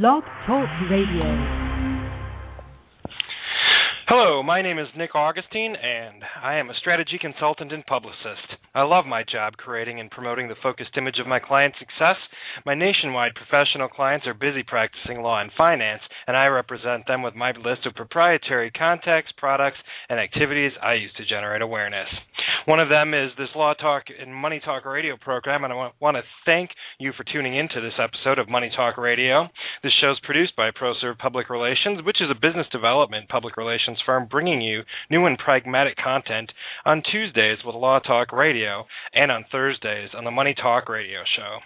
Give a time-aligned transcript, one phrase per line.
[0.00, 1.68] Blog Talk Radio.
[4.08, 8.56] Hello, my name is Nick Augustine, and I am a strategy consultant and publicist.
[8.74, 12.16] I love my job creating and promoting the focused image of my client success.
[12.64, 17.34] My nationwide professional clients are busy practicing law and finance, and I represent them with
[17.34, 19.78] my list of proprietary contacts, products,
[20.08, 22.08] and activities I use to generate awareness.
[22.64, 26.16] One of them is this Law Talk and Money Talk radio program, and I want
[26.16, 26.70] to thank
[27.00, 29.48] you for tuning into this episode of Money Talk Radio.
[29.82, 33.98] This show is produced by ProServe Public Relations, which is a business development public relations
[34.06, 36.52] firm bringing you new and pragmatic content
[36.84, 41.58] on Tuesdays with Law Talk Radio and on Thursdays on the Money Talk Radio show.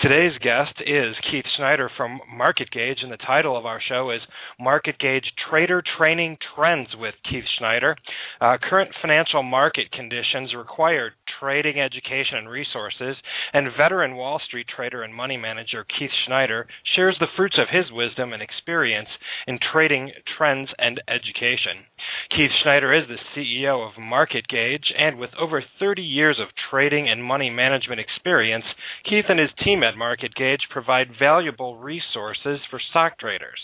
[0.00, 4.20] Today's guest is Keith Schneider from Market Gauge, and the title of our show is
[4.58, 7.96] Market Gauge Trader Training Trends with Keith Schneider.
[8.40, 13.16] Uh, current financial market conditions require trading education and resources,
[13.52, 17.90] and veteran Wall Street trader and money manager Keith Schneider shares the fruits of his
[17.90, 19.08] wisdom and experience
[19.46, 21.86] in trading trends and education.
[22.30, 27.08] Keith Schneider is the CEO of Market Gauge, and with over 30 years of trading
[27.08, 28.64] and money management experience,
[29.08, 33.60] Keith and his team at Market Gauge provide valuable resources for stock traders.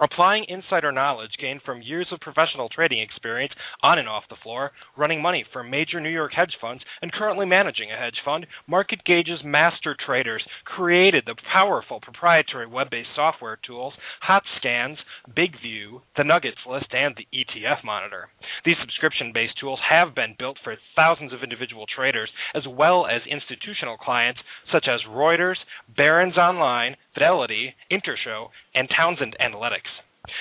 [0.00, 4.70] Applying insider knowledge gained from years of professional trading experience on and off the floor,
[4.96, 9.00] running money for major New York hedge funds, and currently managing a hedge fund, Market
[9.04, 14.98] Gauge's master traders created the powerful proprietary web based software tools Hot Scans,
[15.34, 18.28] Big View, the Nuggets List, and the ETF Monitor.
[18.64, 23.22] These subscription based tools have been built for thousands of individual traders as well as
[23.28, 24.40] institutional clients
[24.72, 25.58] such as Reuters,
[25.96, 29.87] Barron's Online, Fidelity, Intershow, and Townsend Analytics.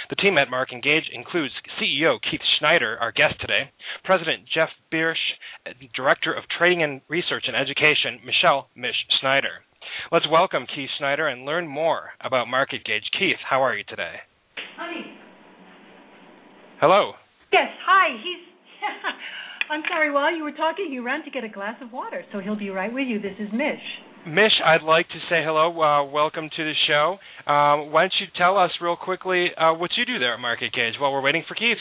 [0.09, 3.71] The team at Market Gauge includes CEO Keith Schneider, our guest today,
[4.03, 5.15] President Geoff Bysshe,
[5.95, 9.63] Director of Trading and Research and Education, Michele Mish Schneider.
[10.11, 13.09] Let's welcome Keith Schneider and learn more about Market Gauge.
[13.17, 14.15] Keith, how are you today?
[14.77, 15.17] Honey.
[16.79, 17.13] Hello.
[17.51, 18.15] Yes, hi.
[18.23, 18.43] He's.
[19.71, 20.11] I'm sorry.
[20.11, 22.69] While you were talking, he ran to get a glass of water, so he'll be
[22.69, 23.19] right with you.
[23.19, 23.81] This is Mish.
[24.27, 25.71] Mish, I'd like to say hello.
[25.71, 27.15] Uh, welcome to the show.
[27.49, 30.73] Um, why don't you tell us real quickly uh, what you do there at Market
[30.73, 31.79] Gauge while we're waiting for Keith?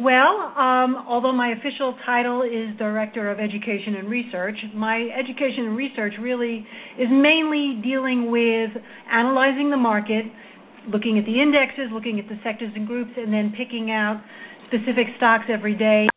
[0.00, 5.76] Well, um, although my official title is Director of Education and Research, my education and
[5.76, 6.66] research really
[6.98, 8.70] is mainly dealing with
[9.12, 10.24] analyzing the market,
[10.88, 14.20] looking at the indexes, looking at the sectors and groups, and then picking out
[14.66, 16.09] specific stocks every day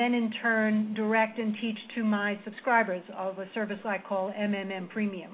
[0.00, 4.88] then in turn direct and teach to my subscribers of a service I call MMM
[4.88, 5.32] Premium.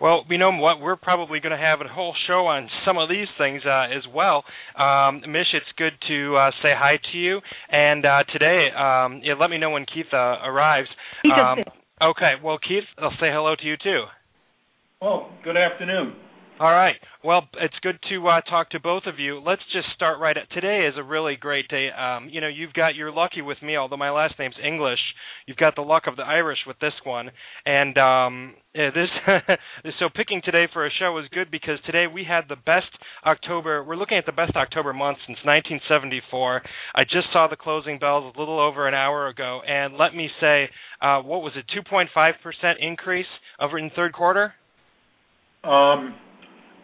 [0.00, 0.80] Well, you know what?
[0.80, 4.02] We're probably going to have a whole show on some of these things uh, as
[4.12, 4.42] well.
[4.76, 7.40] Um, Mish, it's good to uh, say hi to you.
[7.70, 10.88] And uh, today, um, yeah, let me know when Keith uh, arrives.
[11.24, 11.58] Um,
[12.02, 12.34] okay.
[12.42, 14.04] Well, Keith, I'll say hello to you too.
[15.00, 16.14] Oh, good afternoon.
[16.60, 16.94] All right.
[17.24, 19.42] Well, it's good to uh, talk to both of you.
[19.44, 21.88] Let's just start right at today is a really great day.
[21.90, 25.00] Um, you know, you've got you're lucky with me, although my last name's English.
[25.46, 27.30] You've got the luck of the Irish with this one,
[27.66, 29.08] and um, yeah, this
[29.98, 32.86] so picking today for a show is good because today we had the best
[33.26, 33.82] October.
[33.82, 36.62] We're looking at the best October month since 1974.
[36.94, 40.30] I just saw the closing bells a little over an hour ago, and let me
[40.40, 40.68] say,
[41.02, 41.64] uh, what was it?
[41.76, 42.06] 2.5
[42.44, 43.26] percent increase
[43.60, 44.54] over in third quarter.
[45.64, 46.14] Um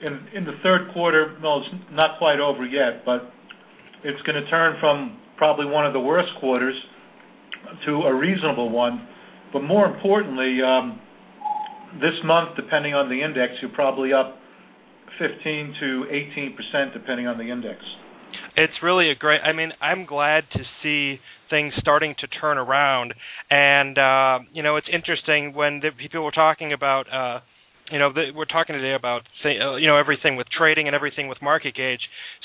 [0.03, 3.31] in the third quarter, no, it's not quite over yet, but
[4.05, 6.75] it's going to turn from probably one of the worst quarters
[7.87, 9.07] to a reasonable one.
[9.53, 11.01] But more importantly, um,
[11.95, 14.37] this month, depending on the index, you're probably up
[15.19, 17.81] 15 to 18 percent, depending on the index.
[18.57, 19.41] It's really a great.
[19.45, 21.21] I mean, I'm glad to see
[21.51, 23.15] things starting to turn around,
[23.51, 27.07] and uh, you know, it's interesting when people were talking about.
[27.91, 31.29] You know, the, we're talking today about uh, you know everything with trading and everything
[31.29, 32.01] with market gauge.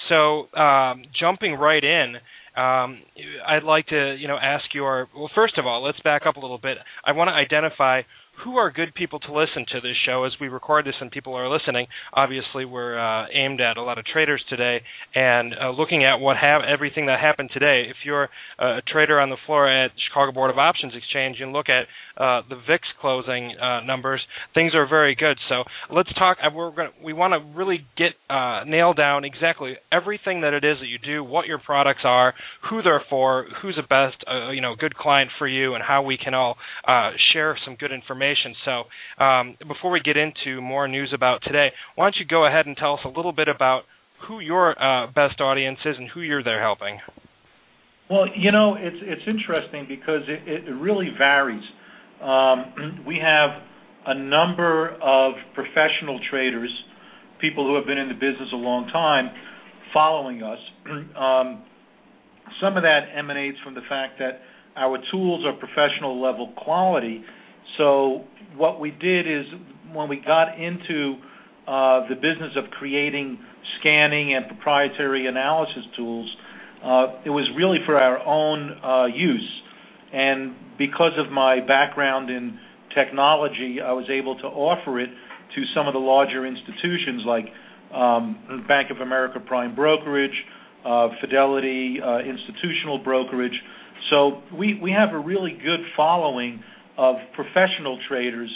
[0.10, 2.16] So um, jumping right in,
[2.58, 3.00] um,
[3.48, 6.38] I'd like to you know ask you our well first of all let's back up
[6.38, 6.78] a little bit.
[7.06, 8.02] I want to identify
[8.44, 11.34] who are good people to listen to this show as we record this and people
[11.36, 11.88] are listening.
[12.14, 14.82] Obviously, we're uh, aimed at a lot of traders today
[15.14, 17.86] and uh, looking at what have everything that happened today.
[17.90, 21.70] If you're a trader on the floor at Chicago Board of Options Exchange and look
[21.70, 24.22] at uh, the VIX closing uh, numbers,
[24.54, 25.38] things are very good.
[25.50, 25.64] So
[25.94, 26.38] let's talk.
[26.44, 30.64] Uh, we're gonna, we want to really get uh, nail down exactly everything that it
[30.64, 32.34] is that you do, what your products are,
[32.70, 34.24] who they're for, who's the best
[34.54, 36.56] you know good client for you, and how we can all
[37.34, 38.56] share some good information.
[38.64, 42.66] So um, before we get into more news about today, why don't you go ahead
[42.66, 43.84] and tell us a little bit about
[44.28, 47.00] who your uh, best audience is and who you're there helping?
[48.10, 51.64] Well, you know, it's it's interesting because it, it really varies.
[52.22, 53.50] Um, we have
[54.08, 56.72] a number of professional traders,
[57.42, 59.30] people who have been in the business a long time,
[59.94, 60.60] following us.
[61.18, 61.64] um,
[62.62, 64.42] some of that emanates from the fact that
[64.78, 67.24] our tools are professional level quality,
[67.78, 68.24] so
[68.56, 69.46] what we did is
[69.94, 71.16] when we got into
[71.68, 73.40] uh, the business of creating
[73.80, 76.30] scanning and proprietary analysis tools,
[76.84, 79.62] uh, it was really for our own uh, use.
[80.78, 82.60] Because of my background in
[82.94, 85.10] technology, I was able to offer it
[85.56, 87.46] to some of the larger institutions like
[87.94, 90.36] um, Bank of America Prime Brokerage,
[90.86, 93.60] uh, Fidelity uh, Institutional Brokerage.
[94.10, 96.62] So we, we have a really good following
[96.98, 98.52] of professional traders,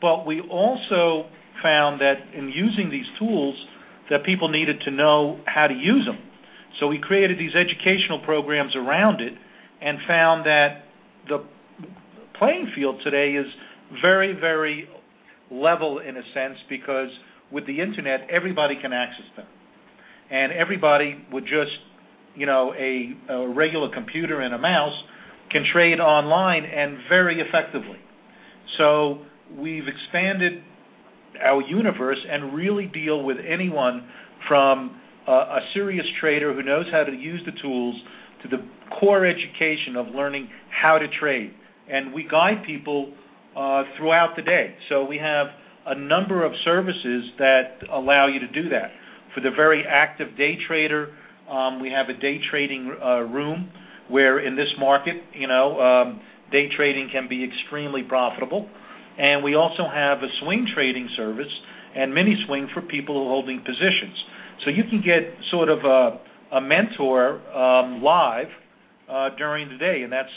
[0.00, 1.28] but we also
[1.62, 3.54] found that in using these tools
[4.10, 6.18] that people needed to know how to use them.
[6.80, 9.32] So we created these educational programs around it
[9.80, 10.83] and found that
[11.28, 11.44] the
[12.38, 13.46] playing field today is
[14.02, 14.88] very, very
[15.50, 17.08] level in a sense because
[17.52, 19.46] with the internet everybody can access them.
[20.30, 21.70] And everybody with just,
[22.34, 24.94] you know, a, a regular computer and a mouse
[25.50, 27.98] can trade online and very effectively.
[28.78, 29.18] So
[29.56, 30.62] we've expanded
[31.44, 34.08] our universe and really deal with anyone
[34.48, 37.94] from a, a serious trader who knows how to use the tools
[38.44, 38.62] to the
[39.00, 41.52] core education of learning how to trade.
[41.90, 43.12] And we guide people
[43.56, 44.74] uh, throughout the day.
[44.88, 45.48] So we have
[45.86, 48.90] a number of services that allow you to do that.
[49.34, 51.12] For the very active day trader,
[51.50, 53.70] um, we have a day trading uh, room
[54.08, 56.20] where in this market, you know, um,
[56.52, 58.68] day trading can be extremely profitable.
[59.18, 61.52] And we also have a swing trading service
[61.96, 64.16] and mini swing for people holding positions.
[64.64, 66.20] So you can get sort of a,
[66.54, 68.46] a mentor um, live
[69.10, 70.28] uh, during the day, and that's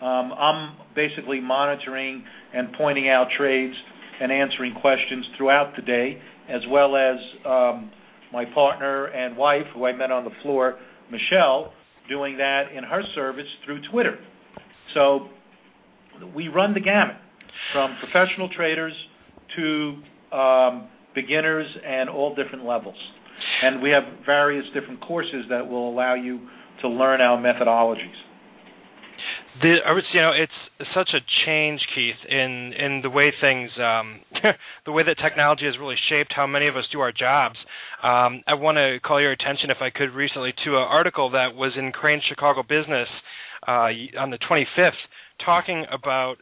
[0.00, 2.24] um, I'm basically monitoring
[2.54, 3.74] and pointing out trades
[4.20, 6.18] and answering questions throughout the day,
[6.48, 7.90] as well as um,
[8.32, 10.78] my partner and wife, who I met on the floor,
[11.10, 11.72] Michele,
[12.08, 14.18] doing that in her service through Twitter.
[14.94, 15.28] So
[16.34, 17.16] we run the gamut
[17.72, 18.94] from professional traders
[19.56, 22.96] to um, beginners and all different levels.
[23.62, 26.48] And we have various different courses that will allow you
[26.82, 28.16] to learn our methodologies.
[29.62, 29.76] The,
[30.14, 34.20] you know, it's such a change, Keith, in in the way things, um,
[34.86, 37.56] the way that technology has really shaped how many of us do our jobs.
[38.02, 41.54] Um, I want to call your attention, if I could, recently to an article that
[41.54, 43.08] was in Crain's Chicago Business
[43.68, 44.92] uh, on the 25th,
[45.44, 46.36] talking about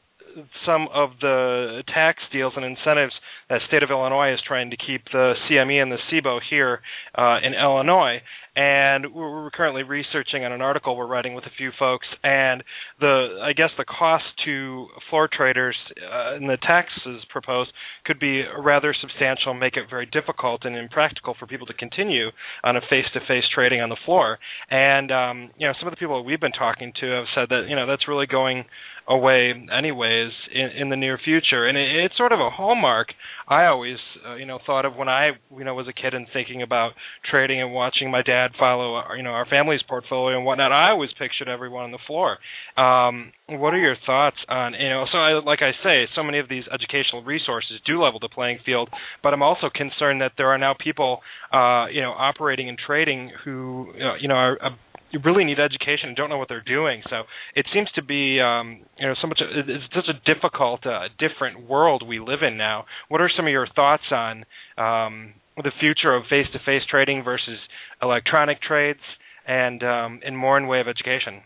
[0.67, 3.13] some of the tax deals and incentives
[3.49, 6.81] that state of Illinois is trying to keep the CME and the CBOE here
[7.17, 8.21] uh, in Illinois
[8.59, 12.65] and we're currently researching on an article we're writing with a few folks and
[12.99, 17.71] the i guess the cost to floor traders uh, and the taxes proposed
[18.05, 22.29] could be rather substantial make it very difficult and impractical for people to continue
[22.65, 24.39] on a face-to-face trading on the floor.
[24.71, 27.67] And um, you know some of the people we've been talking to have said that
[27.69, 28.65] you know that's really going
[29.09, 31.67] away anyways in, in the near future.
[31.67, 33.09] And it, it's sort of a hallmark
[33.49, 33.97] i always
[34.27, 36.93] uh, you know thought of when i you know was a kid and thinking about
[37.29, 40.91] trading and watching my dad follow our, you know our family's portfolio and whatnot i
[40.91, 42.39] always pictured everyone on the floor
[42.77, 46.39] um what are your thoughts on you know so I, like i say so many
[46.39, 48.89] of these educational resources do level the playing field
[49.23, 51.21] but i'm also concerned that there are now people
[51.53, 54.79] uh you know operating and trading who uh, you know are, are
[55.11, 57.03] you really need education and don't know what they're doing.
[57.09, 57.23] So
[57.55, 59.41] it seems to be, um, you know, so much.
[59.41, 62.85] It's such a difficult, uh, different world we live in now.
[63.09, 64.45] What are some of your thoughts on
[64.77, 67.59] um, the future of face-to-face trading versus
[68.03, 69.01] electronic trades,
[69.47, 71.43] and um, in more in way of education?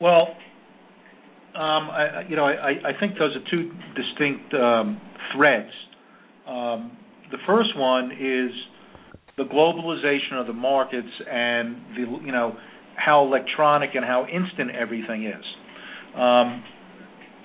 [0.00, 0.28] Well,
[1.54, 5.00] um, I, you know, I, I think those are two distinct um,
[5.34, 5.70] threads.
[6.46, 6.96] Um,
[7.30, 8.50] the first one is
[9.36, 12.56] the globalization of the markets and the you know
[12.96, 15.44] how electronic and how instant everything is.
[16.14, 16.62] Um,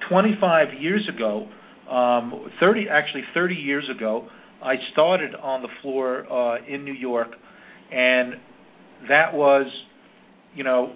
[0.10, 1.48] 25 years ago,
[1.90, 4.28] um, 30 actually 30 years ago,
[4.66, 7.28] I started on the floor uh, in New York,
[7.92, 8.34] and
[9.08, 9.68] that was
[10.56, 10.96] you know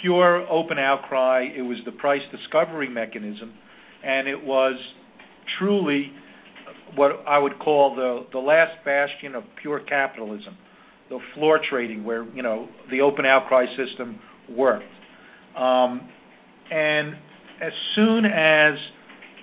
[0.00, 1.46] pure open outcry.
[1.56, 3.52] It was the price discovery mechanism,
[4.04, 4.78] and it was
[5.58, 6.12] truly
[6.94, 10.56] what I would call the the last bastion of pure capitalism,
[11.08, 14.84] the floor trading, where you know the open outcry system worked.
[15.56, 16.08] Um,
[16.70, 17.14] and
[17.60, 18.74] as soon as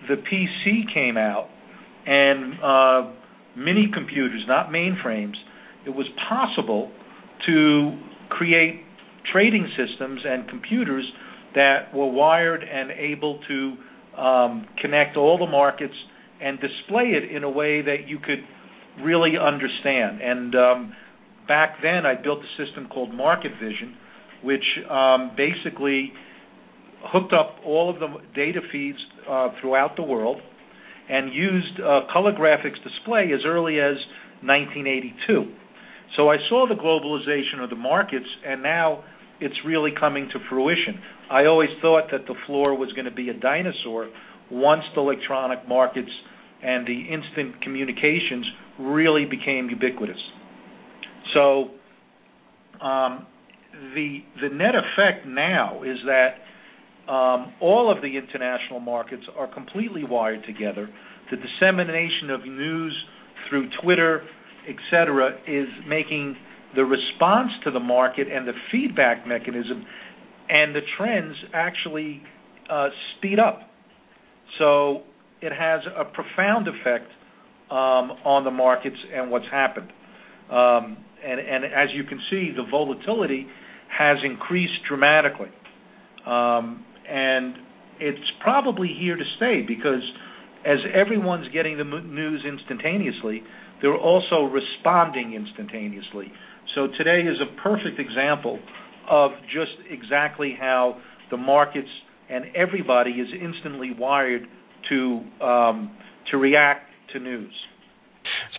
[0.07, 1.49] the PC came out
[2.05, 3.11] and uh,
[3.55, 5.35] mini computers, not mainframes,
[5.85, 6.91] it was possible
[7.45, 7.97] to
[8.29, 8.81] create
[9.31, 11.05] trading systems and computers
[11.53, 13.75] that were wired and able to
[14.19, 15.93] um, connect all the markets
[16.41, 18.43] and display it in a way that you could
[19.03, 20.21] really understand.
[20.21, 20.95] And um,
[21.47, 23.95] back then, I built a system called Market Vision,
[24.43, 26.11] which um, basically
[27.03, 28.97] hooked up all of the data feeds
[29.29, 30.41] uh, throughout the world
[31.09, 31.77] and used
[32.11, 33.95] color graphics display as early as
[34.41, 35.53] 1982.
[36.15, 39.03] So I saw the globalization of the markets, and now
[39.39, 40.99] it's really coming to fruition.
[41.29, 44.09] I always thought that the floor was going to be a dinosaur
[44.51, 46.11] once the electronic markets
[46.63, 48.45] and the instant communications
[48.79, 50.21] really became ubiquitous.
[51.33, 51.71] So
[52.81, 53.27] um,
[53.93, 54.21] the
[54.53, 56.44] net effect now is that
[57.07, 60.89] all of the international markets are completely wired together.
[61.31, 62.95] The dissemination of news
[63.49, 64.23] through Twitter,
[64.67, 66.35] etc., is making
[66.75, 69.85] the response to the market and the feedback mechanism
[70.49, 72.21] and the trends actually
[72.69, 73.61] uh, speed up.
[74.59, 75.03] So
[75.41, 77.09] it has a profound effect
[77.71, 79.91] um, on the markets and what's happened.
[80.51, 83.47] Um, and, as you can see, the volatility
[83.89, 85.49] has increased dramatically.
[87.09, 87.55] And
[87.99, 90.03] it's probably here to stay because
[90.65, 93.43] as everyone's getting the news instantaneously,
[93.81, 96.31] they're also responding instantaneously.
[96.73, 98.59] So today is a perfect example
[99.09, 100.99] of just exactly how
[101.31, 101.89] the markets
[102.29, 104.41] and everybody is instantly wired
[104.89, 105.95] to um,
[106.31, 107.53] to react to news.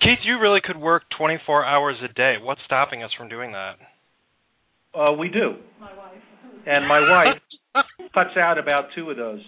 [0.01, 2.37] Keith, you really could work 24 hours a day.
[2.41, 3.75] What's stopping us from doing that?
[4.95, 5.57] Uh, we do.
[5.81, 6.13] My wife.
[6.67, 7.41] And my wife
[8.15, 9.41] cuts out about two of those.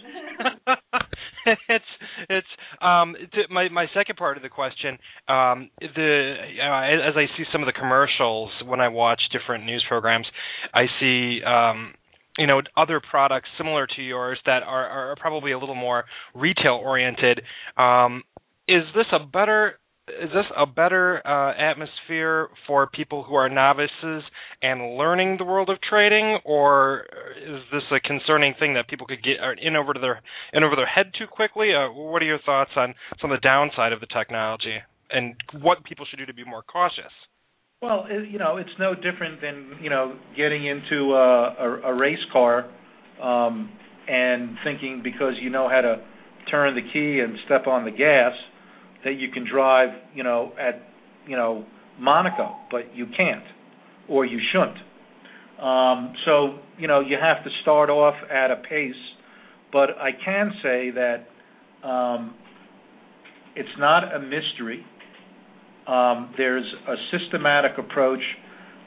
[1.68, 1.84] it's
[2.28, 2.46] it's
[2.82, 3.16] um
[3.50, 7.66] my my second part of the question um the uh, as I see some of
[7.66, 10.26] the commercials when I watch different news programs
[10.74, 11.94] I see um
[12.38, 16.04] you know other products similar to yours that are, are probably a little more
[16.34, 17.42] retail oriented.
[17.76, 18.22] Um,
[18.68, 19.78] is this a better
[20.22, 24.22] is this a better uh, atmosphere for people who are novices
[24.62, 27.04] and learning the world of trading, or
[27.36, 30.20] is this a concerning thing that people could get in over to their
[30.52, 31.70] in over their head too quickly?
[31.74, 34.78] Uh, what are your thoughts on some of the downside of the technology
[35.10, 37.12] and what people should do to be more cautious?
[37.80, 41.94] Well, it, you know, it's no different than you know getting into a, a, a
[41.94, 42.68] race car
[43.22, 43.70] um,
[44.08, 46.02] and thinking because you know how to
[46.50, 48.32] turn the key and step on the gas
[49.04, 50.82] that you can drive, you know, at
[51.26, 51.64] you know
[51.98, 53.44] Monaco, but you can't,
[54.08, 54.78] or you shouldn't.
[55.62, 58.94] Um, so you know you have to start off at a pace,
[59.72, 62.34] but I can say that um,
[63.56, 64.84] it's not a mystery
[65.88, 68.20] um, there's a systematic approach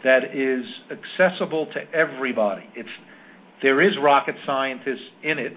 [0.04, 2.64] that is accessible to everybody.
[2.76, 2.90] It's
[3.64, 5.54] there is rocket scientists in it,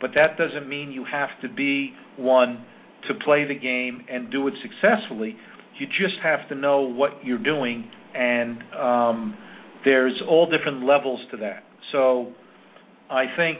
[0.00, 2.64] but that doesn't mean you have to be one
[3.06, 5.36] to play the game and do it successfully.
[5.78, 9.38] You just have to know what you're doing, and um,
[9.84, 11.62] there's all different levels to that.
[11.92, 12.32] So,
[13.10, 13.58] I think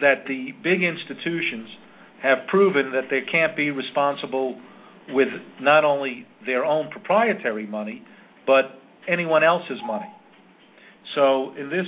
[0.00, 1.68] that the big institutions
[2.22, 4.58] have proven that they can't be responsible
[5.10, 5.28] with
[5.60, 8.02] not only their own proprietary money,
[8.46, 8.64] but
[9.08, 10.10] anyone else's money.
[11.14, 11.86] So in this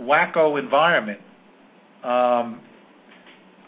[0.00, 1.20] wacko environment,
[2.04, 2.60] um,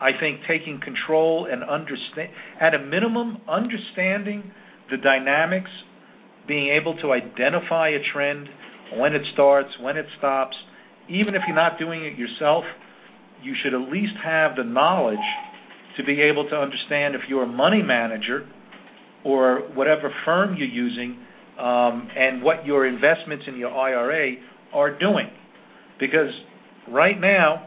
[0.01, 2.31] I think taking control and understand,
[2.61, 4.51] at a minimum, understanding
[4.91, 5.71] the dynamics,
[6.49, 8.49] being able to identify a trend,
[8.97, 10.57] when it starts, when it stops,
[11.09, 12.65] even if you're not doing it yourself,
[13.43, 15.19] you should at least have the knowledge
[15.97, 18.49] to be able to understand if you're a money manager
[19.25, 21.19] or whatever firm you're using
[21.59, 24.35] um, and what your investments in your IRA
[24.73, 25.29] are doing.
[25.99, 26.31] Because
[26.89, 27.67] right now,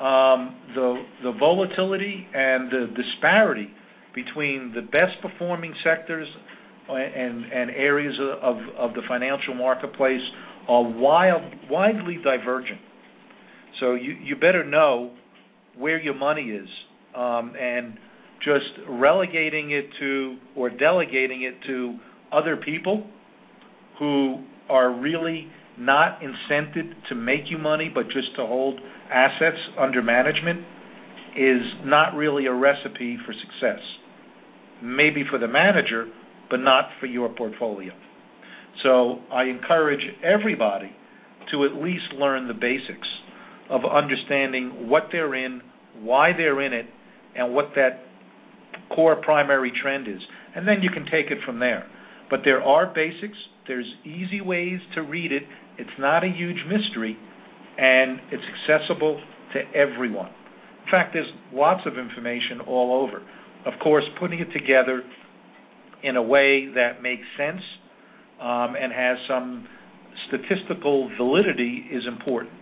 [0.00, 3.68] the the volatility and the disparity
[4.14, 6.28] between the best performing sectors
[6.88, 10.22] and areas of the financial marketplace
[10.68, 12.80] are widely divergent.
[13.80, 15.12] So you you better know
[15.76, 16.68] where your money is,
[17.16, 17.96] um, and
[18.44, 21.98] just relegating it to or delegating it to
[22.32, 23.06] other people
[23.98, 28.80] who are really not incented to make you money, but just to hold
[29.12, 30.60] assets under management,
[31.36, 33.80] is not really a recipe for success.
[34.82, 36.06] Maybe for the manager,
[36.50, 37.92] but not for your portfolio.
[38.82, 40.92] So I encourage everybody
[41.52, 43.08] to at least learn the basics
[43.70, 45.60] of understanding what they're in,
[46.00, 46.86] why they're in it,
[47.36, 48.02] and what that
[48.94, 50.20] core primary trend is.
[50.54, 51.86] And then you can take it from there.
[52.30, 53.36] But there are basics,
[53.66, 55.42] there's easy ways to read it
[55.78, 57.16] it's not a huge mystery,
[57.78, 59.20] and it's accessible
[59.52, 60.30] to everyone.
[60.84, 63.22] In fact, there's lots of information all over.
[63.66, 65.02] Of course, putting it together
[66.02, 67.60] in a way that makes sense
[68.40, 69.66] um, and has some
[70.28, 72.52] statistical validity is important.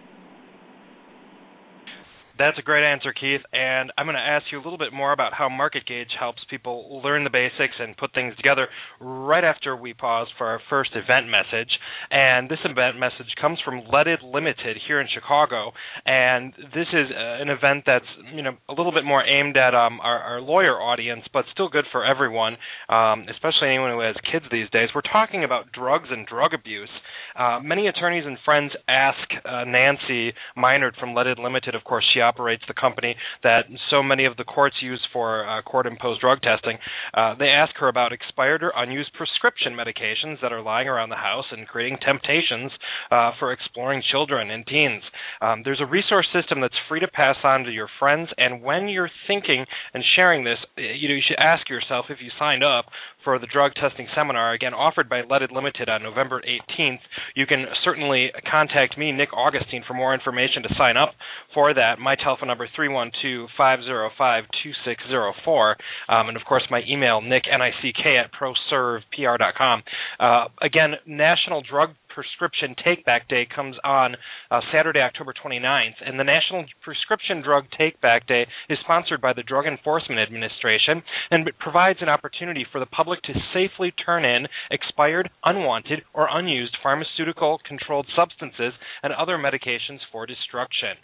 [2.39, 3.41] That's a great answer, Keith.
[3.53, 6.41] And I'm going to ask you a little bit more about how Market Gauge helps
[6.51, 8.69] people learn the basics and put things together
[9.01, 11.71] right after we pause for our first event message.
[12.11, 15.73] And this event message comes from Leaded Limited here in Chicago.
[16.05, 19.75] And this is uh, an event that's you know a little bit more aimed at
[19.75, 22.57] um, our, our, lawyer audience, but still good for everyone,
[22.89, 24.91] um, especially anyone who has kids these days.
[24.95, 26.91] We're talking about drugs and drug abuse.
[27.35, 32.21] Uh, many attorneys and friends ask uh, Nancy Meinert from Leaded Limited, of course, she
[32.27, 36.43] operates the company that so many of the courts use for uh, court imposed drug
[36.43, 36.79] testing.
[37.15, 41.23] Uh, they ask her about expired or unused prescription medications that are lying around the
[41.31, 42.73] house and creating temptations
[43.11, 45.03] uh, for exploring children and teens.
[45.41, 48.89] Um, there's a resource system that's free to pass on to your friends, and when
[48.89, 52.87] you're thinking and sharing this, you know you should ask yourself if you signed up
[53.27, 57.01] for the drug testing seminar, again offered by Leaded Limited on November 18th.
[57.35, 61.15] You can certainly contact me, Nick Augustine, for more information to sign up
[61.53, 61.99] for that.
[61.99, 65.75] My telephone number 312-505-2604,
[66.09, 69.83] um, and of course my email nick n i c k at proservepr.com.
[70.21, 74.17] Uh, again, National Drug Prescription Take Back Day comes on
[74.51, 79.35] uh, Saturday, October 29th, and the National Prescription Drug Take Back Day is sponsored by
[79.35, 84.25] the Drug Enforcement Administration and it provides an opportunity for the public to safely turn
[84.25, 90.97] in expired, unwanted, or unused pharmaceutical controlled substances and other medications for destruction.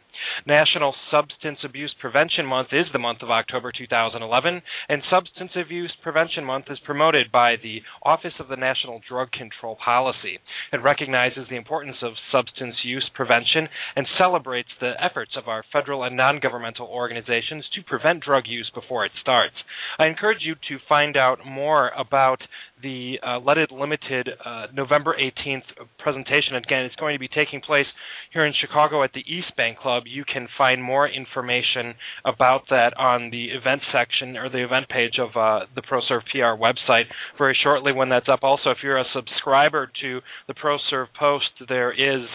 [0.47, 6.45] National Substance Abuse Prevention Month is the month of October 2011, and Substance Abuse Prevention
[6.45, 10.39] Month is promoted by the Office of the National Drug Control Policy.
[10.73, 16.05] It recognizes the importance of substance use prevention and celebrates the efforts of our federal
[16.05, 19.55] and non governmental organizations to prevent drug use before it starts.
[19.99, 22.43] I encourage you to find out more about
[22.83, 25.63] the uh, Leaded Limited uh, November 18th
[25.99, 26.57] presentation.
[26.57, 27.87] Again, it's going to be taking place
[28.33, 30.05] here in Chicago at the East Bank Club.
[30.07, 35.19] You can find more information about that on the event section or the event page
[35.19, 37.05] of uh, the ProServe PR website
[37.39, 38.41] very shortly when that's up.
[38.43, 42.27] Also, if you're a subscriber to the ProServe Post, there is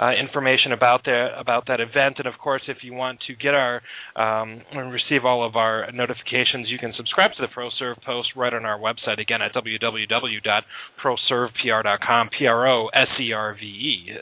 [0.00, 2.16] uh, information about that about that event.
[2.18, 3.82] And of course, if you want to get our
[4.16, 8.54] um, and receive all of our notifications, you can subscribe to the ProServe Post right
[8.54, 12.30] on our website again at www.proservepr.com.
[12.38, 14.12] P R O S E R V E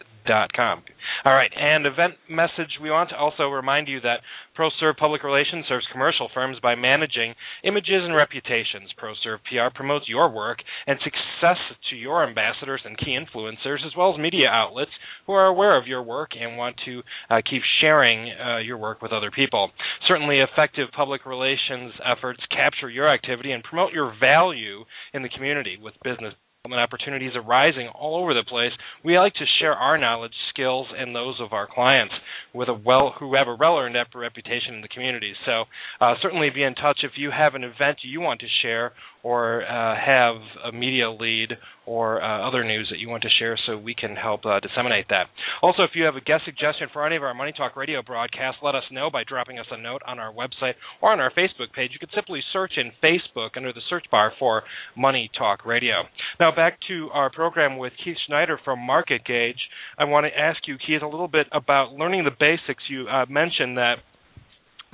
[0.54, 0.82] com.
[1.24, 2.78] All right, and event message.
[2.80, 4.20] We want to also remind you that
[4.56, 8.90] ProServe Public Relations serves commercial firms by managing images and reputations.
[9.00, 11.58] ProServe PR promotes your work and success
[11.90, 14.90] to your ambassadors and key influencers, as well as media outlets
[15.26, 19.02] who are aware of your work and want to uh, keep sharing uh, your work
[19.02, 19.70] with other people.
[20.06, 25.78] Certainly, effective public relations efforts capture your activity and promote your value in the community
[25.80, 26.34] with business
[26.66, 28.72] opportunities arising all over the place.
[29.04, 32.14] We like to share our knowledge, skills, and those of our clients
[32.52, 35.32] with a well who have a well-earned reputation in the community.
[35.46, 35.64] So
[36.00, 39.62] uh, certainly be in touch if you have an event you want to share or
[39.62, 41.50] uh, have a media lead
[41.86, 45.06] or uh, other news that you want to share so we can help uh, disseminate
[45.08, 45.26] that.
[45.62, 48.60] Also, if you have a guest suggestion for any of our Money Talk radio broadcasts,
[48.62, 51.72] let us know by dropping us a note on our website or on our Facebook
[51.74, 51.90] page.
[51.92, 54.62] You can simply search in Facebook under the search bar for
[54.96, 56.02] Money Talk Radio.
[56.38, 59.60] Now, back to our program with Keith Schneider from Market Gauge.
[59.98, 62.84] I want to ask you, Keith, a little bit about learning the basics.
[62.90, 63.96] You uh, mentioned that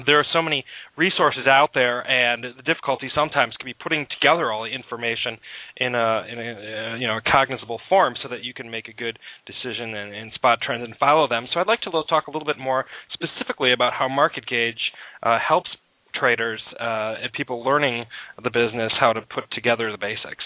[0.07, 0.65] there are so many
[0.97, 5.39] resources out there, and the difficulty sometimes can be putting together all the information
[5.77, 8.89] in a, in a uh, you know a cognizable form so that you can make
[8.89, 11.47] a good decision and, and, spot trends and follow them.
[11.53, 14.81] So I'd like to talk a little bit more specifically about how Market Gauge
[15.23, 15.71] uh, helps
[16.19, 18.05] traders uh, and people learning
[18.43, 20.45] the business how to put together the basics.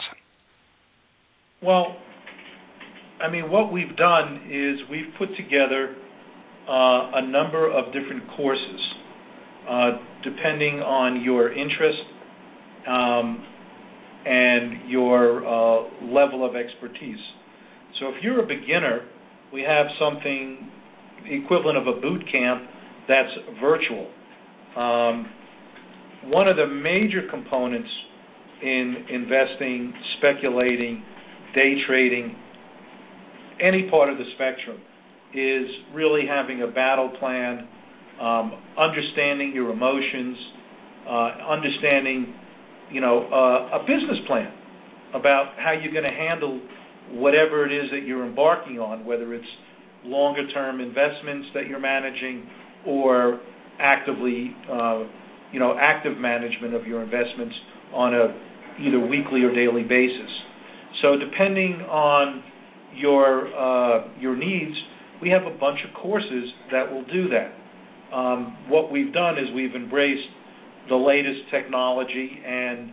[1.63, 1.97] Well,
[3.21, 5.97] I mean, what we've done is we've put together
[6.69, 8.81] uh, a number of different courses
[10.25, 11.99] depending on your interest
[12.89, 13.45] um,
[14.27, 17.19] and your uh, level of expertise.
[18.01, 19.07] So if you're a beginner,
[19.53, 20.71] we have something
[21.27, 22.63] equivalent of a boot camp
[23.09, 24.11] that's virtual.
[24.77, 25.27] Um,
[26.25, 27.89] one of the major components
[28.63, 31.03] in investing, speculating,
[31.55, 32.37] day trading,
[33.61, 34.81] any part of the spectrum,
[35.35, 37.69] is really having a battle plan
[38.21, 40.37] understanding your emotions,
[41.09, 42.35] uh, understanding,
[42.91, 44.53] you know, uh, a business plan
[45.15, 46.61] about how you're going to handle
[47.13, 49.47] whatever it is that you're embarking on, whether it's
[50.05, 52.49] longer term investments that you're managing
[52.87, 53.41] or
[53.81, 55.05] actively, uh,
[55.53, 57.55] you know, active management of your investments
[57.93, 58.37] on a
[58.81, 60.31] either weekly or daily basis.
[61.03, 62.43] So depending on
[62.95, 63.49] your
[64.21, 64.75] your needs,
[65.23, 67.58] we have a bunch of courses that will do that.
[68.13, 70.29] Um, what we've done is we've embraced
[70.89, 72.91] the latest technology, and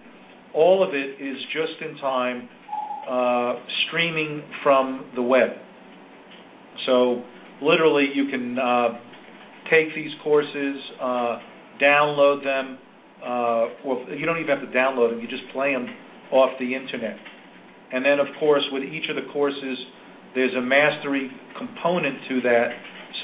[0.54, 2.49] all of it is just in time
[3.10, 3.56] uh,
[3.88, 5.49] streaming from the web.
[6.86, 7.23] So
[7.62, 8.88] literally, you can uh,
[9.71, 11.39] take these courses, uh,
[11.82, 12.78] download them,
[13.86, 15.19] or you don't even have to download them.
[15.21, 15.88] You just play them
[16.32, 17.17] off the internet.
[17.93, 19.78] And then, of course, with each of the courses,
[20.34, 22.67] there's a mastery component to that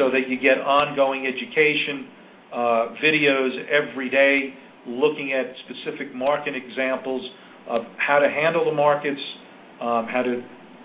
[0.02, 2.10] so that you get ongoing education,
[2.50, 4.50] uh, videos every day
[4.88, 7.22] looking at specific market examples
[7.70, 9.22] of how to handle the markets,
[9.80, 10.42] um, how to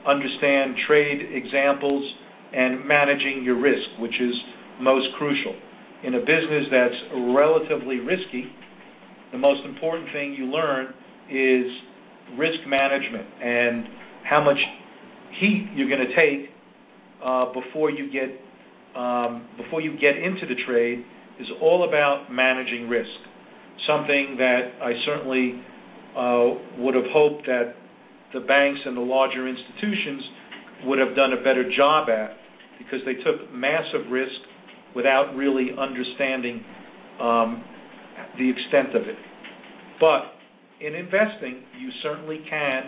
[0.07, 2.05] understand trade examples,
[2.53, 4.35] and managing your risk, which is
[4.81, 5.57] most crucial.
[6.05, 7.01] In a business that's
[7.33, 8.45] relatively risky,
[9.33, 10.93] the most important thing you learn
[11.33, 11.65] is
[12.37, 13.85] risk management and
[14.29, 14.59] how much
[15.41, 16.51] heat you're going to take
[17.25, 18.46] uh, before you get
[19.57, 21.05] before you get into the trade
[21.39, 23.11] is all about managing risk.
[23.87, 25.63] Something that I certainly
[26.17, 27.75] uh, would have hoped that
[28.33, 30.23] the banks and the larger institutions
[30.85, 32.37] would have done a better job at
[32.79, 34.33] because they took massive risk
[34.95, 36.65] without really understanding
[37.21, 37.65] um,
[38.39, 39.17] the extent of it.
[40.01, 40.33] But
[40.81, 42.83] in investing, you certainly can,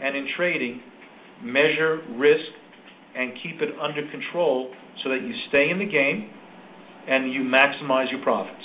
[0.00, 0.80] and in trading,
[1.42, 2.50] measure risk
[3.16, 6.30] and keep it under control so that you stay in the game
[7.08, 8.58] and you maximize your profits.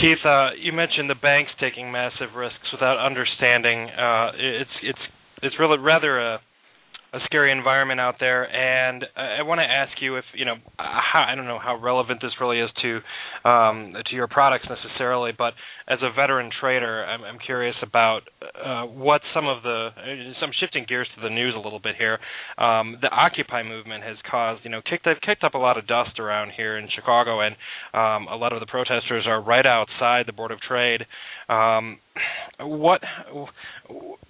[0.00, 3.90] Keith, uh, you mentioned the banks taking massive risks without understanding.
[3.90, 5.04] Uh, it's it's
[5.42, 6.38] it's really rather a
[7.12, 11.24] a scary environment out there, and I, want to ask you if you know how,
[11.26, 15.54] I don't know how relevant this really is to um, to your products necessarily, but
[15.88, 20.50] as a veteran trader, I'm, I'm curious about uh, what some of the uh, some
[20.60, 22.18] shifting gears to the news a little bit here.
[22.58, 25.86] Um, the Occupy movement has caused you know kicked they've kicked up a lot of
[25.86, 27.54] dust around here in Chicago, and
[27.94, 31.06] um, a lot of the protesters are right outside the Board of Trade.
[31.48, 32.00] Um,
[32.60, 33.00] what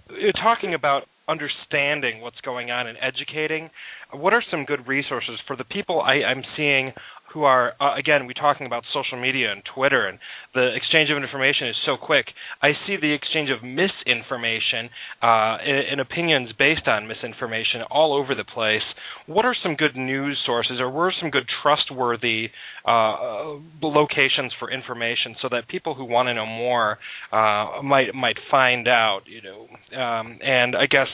[0.09, 3.69] you're talking about understanding what's going on and educating.
[4.11, 6.91] What are some good resources for the people I, I'm seeing
[7.33, 10.19] who are uh, again we're talking about social media and Twitter and
[10.53, 12.25] the exchange of information is so quick.
[12.61, 14.89] I see the exchange of misinformation
[15.21, 18.81] uh, and, opinions based on misinformation all over the place.
[19.27, 22.49] What are some good news sources, or where are some good trustworthy
[22.87, 26.97] uh, locations for information, so that people who want to know more
[27.31, 29.21] uh, might might find out?
[29.27, 31.07] You know, um, and I guess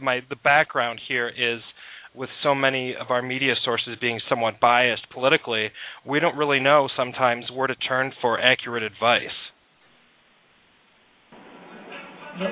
[0.00, 1.60] my the background here is
[2.14, 5.70] with so many of our media sources being somewhat biased politically,
[6.06, 9.36] we don't really know sometimes where to turn for accurate advice.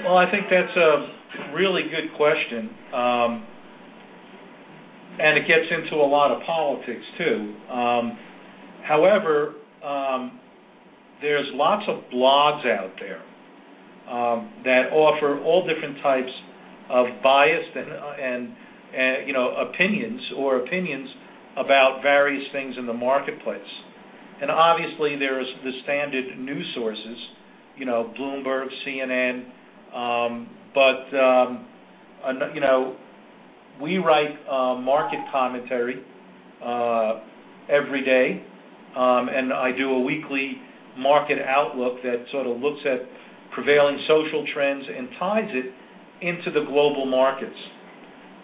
[0.04, 2.70] Well, I think that's a really good question.
[2.94, 3.46] Um,
[5.18, 7.54] and it gets into a lot of politics too.
[7.70, 8.18] Um,
[8.86, 10.40] however, um,
[11.20, 13.22] there's lots of blogs out there
[14.10, 16.32] um, that offer all different types
[16.88, 18.56] of biased and, and, and
[19.26, 21.08] you know opinions or opinions
[21.56, 23.60] about various things in the marketplace.
[24.40, 27.18] And obviously, there's the standard news sources,
[27.76, 29.44] you know, Bloomberg, CNN,
[29.94, 31.66] um, but um,
[32.54, 32.96] you know,
[33.80, 36.02] we write uh, market commentary
[36.64, 37.20] uh,
[37.68, 38.42] every day,
[38.96, 40.56] um, and I do a weekly
[40.96, 43.00] market outlook that sort of looks at
[43.54, 45.72] prevailing social trends and ties it
[46.24, 47.56] into the global markets.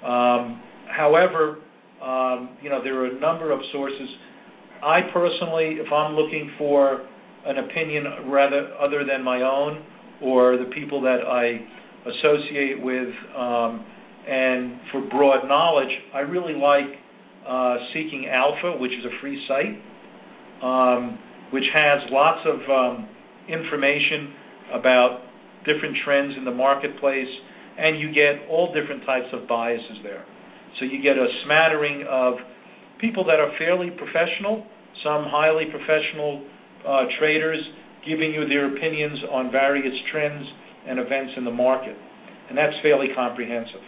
[0.07, 1.59] Um, however,
[2.03, 4.09] um, you know there are a number of sources.
[4.83, 7.07] I personally, if I'm looking for
[7.45, 9.85] an opinion rather other than my own
[10.23, 11.61] or the people that I
[12.09, 13.85] associate with, um,
[14.29, 16.99] and for broad knowledge, I really like
[17.47, 19.79] uh, Seeking Alpha, which is a free site,
[21.53, 22.61] which has lots of
[23.49, 24.35] information
[24.75, 25.21] about
[25.65, 27.29] different trends in the marketplace,
[27.79, 30.25] and you get all different types of biases there.
[30.79, 32.35] So you get a smattering of
[33.01, 34.67] people that are fairly professional,
[35.05, 36.45] some highly professional
[36.87, 37.61] uh, traders
[38.07, 40.47] giving you their opinions on various trends
[40.87, 41.97] and events in the market,
[42.49, 43.83] and that's fairly comprehensive.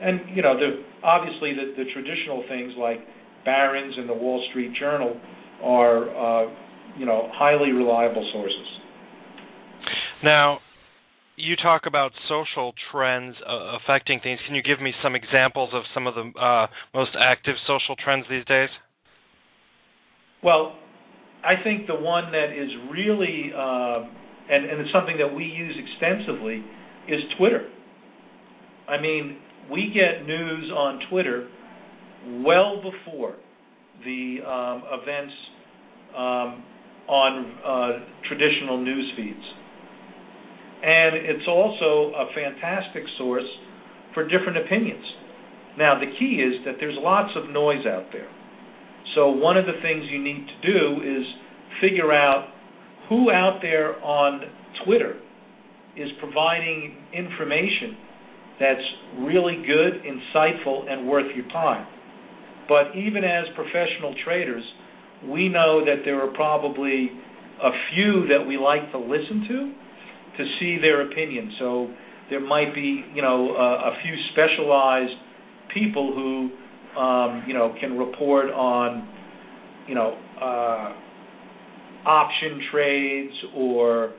[0.00, 3.00] And you know, the, obviously the, the traditional things like
[3.44, 5.18] Barron's and the Wall Street Journal
[5.62, 6.50] are uh,
[6.96, 8.66] you know highly reliable sources.
[10.22, 10.58] Now,
[11.38, 14.40] you talk about social trends uh, affecting things.
[14.46, 18.26] Can you give me some examples of some of the uh, most active social trends
[18.28, 18.68] these days?
[20.42, 20.76] Well,
[21.44, 24.02] I think the one that is really, uh,
[24.50, 26.64] and, and it's something that we use extensively,
[27.08, 27.68] is Twitter.
[28.88, 29.38] I mean,
[29.70, 31.48] we get news on Twitter
[32.44, 33.36] well before
[34.04, 35.34] the um, events
[36.16, 36.64] um,
[37.08, 39.57] on uh, traditional news feeds.
[40.82, 43.48] And it's also a fantastic source
[44.14, 45.04] for different opinions.
[45.76, 48.28] Now, the key is that there's lots of noise out there.
[49.14, 51.24] So, one of the things you need to do is
[51.80, 52.48] figure out
[53.08, 54.42] who out there on
[54.84, 55.16] Twitter
[55.96, 57.96] is providing information
[58.60, 58.82] that's
[59.20, 61.86] really good, insightful, and worth your time.
[62.68, 64.64] But even as professional traders,
[65.24, 67.10] we know that there are probably
[67.62, 69.72] a few that we like to listen to
[70.38, 71.52] to see their opinion.
[71.58, 71.92] So
[72.30, 75.12] there might be, you know, a, a few specialized
[75.74, 79.06] people who, um, you know, can report on,
[79.86, 80.94] you know, uh,
[82.08, 84.14] option trades or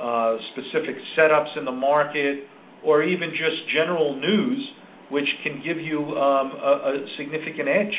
[0.00, 2.44] uh, specific setups in the market
[2.84, 4.68] or even just general news,
[5.10, 7.94] which can give you um, a, a, significant edge.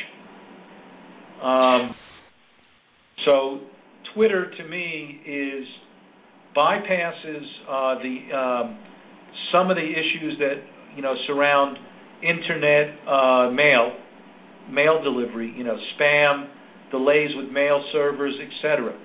[1.42, 1.94] Um,
[3.24, 3.60] so,
[4.14, 5.66] Twitter to me is
[6.56, 8.78] bypasses uh, um,
[9.52, 10.62] some of the issues that
[11.26, 11.76] surround
[12.22, 13.92] internet uh, mail,
[14.70, 16.48] mail delivery, you know, spam,
[16.90, 18.96] delays with mail servers, etc.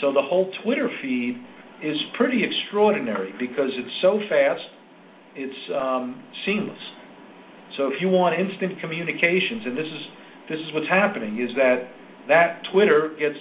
[0.00, 1.36] So the whole Twitter feed
[1.82, 4.60] is pretty extraordinary because it's so fast
[5.34, 6.78] it's um, seamless.
[7.76, 10.02] So if you want instant communications, and this is
[10.48, 11.88] this is what's happening, is that
[12.28, 13.38] that Twitter gets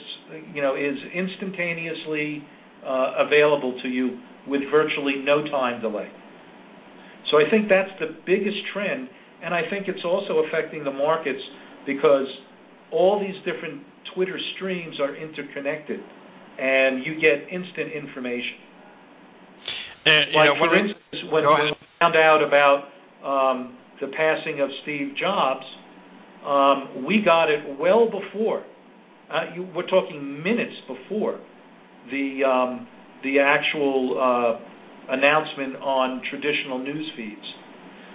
[0.53, 2.43] you know is instantaneously
[2.83, 6.09] available to you with virtually no time delay.
[7.31, 9.09] So I think that's the biggest trend,
[9.43, 11.41] and I think it's also affecting the markets
[11.85, 12.25] because
[12.91, 13.83] all these different
[14.15, 15.99] Twitter streams are interconnected,
[16.59, 18.57] and you get instant information.
[20.05, 22.89] And, like know, for instance, when, when we found out about
[23.23, 25.65] um, the passing of Steve Jobs,
[26.45, 28.63] um, we got it well before.
[29.29, 31.39] Uh, you, we're talking minutes before
[32.11, 32.87] the um,
[33.23, 37.45] the actual uh, announcement on traditional news feeds.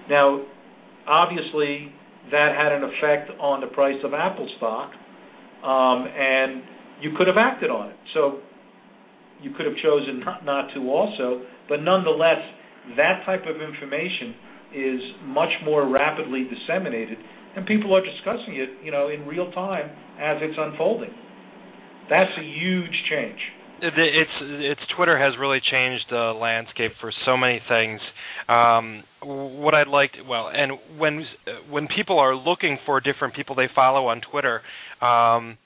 [0.08, 0.42] Now,
[1.06, 1.92] obviously,
[2.30, 4.90] that had an effect on the price of Apple stock,
[5.62, 6.62] um, and
[7.00, 7.96] you could have acted on it.
[8.14, 8.40] So
[9.42, 12.40] you could have chosen not, not to also, but nonetheless,
[12.96, 14.34] that type of information
[14.74, 17.18] is much more rapidly disseminated,
[17.56, 21.14] and people are discussing it, you know, in real time as it's unfolding.
[22.10, 23.38] That's a huge change.
[23.86, 28.00] It's it's Twitter has really changed the landscape for so many things.
[28.48, 31.26] Um, what I'd like, to, well, and when
[31.68, 34.62] when people are looking for different people they follow on Twitter,
[35.02, 35.58] um,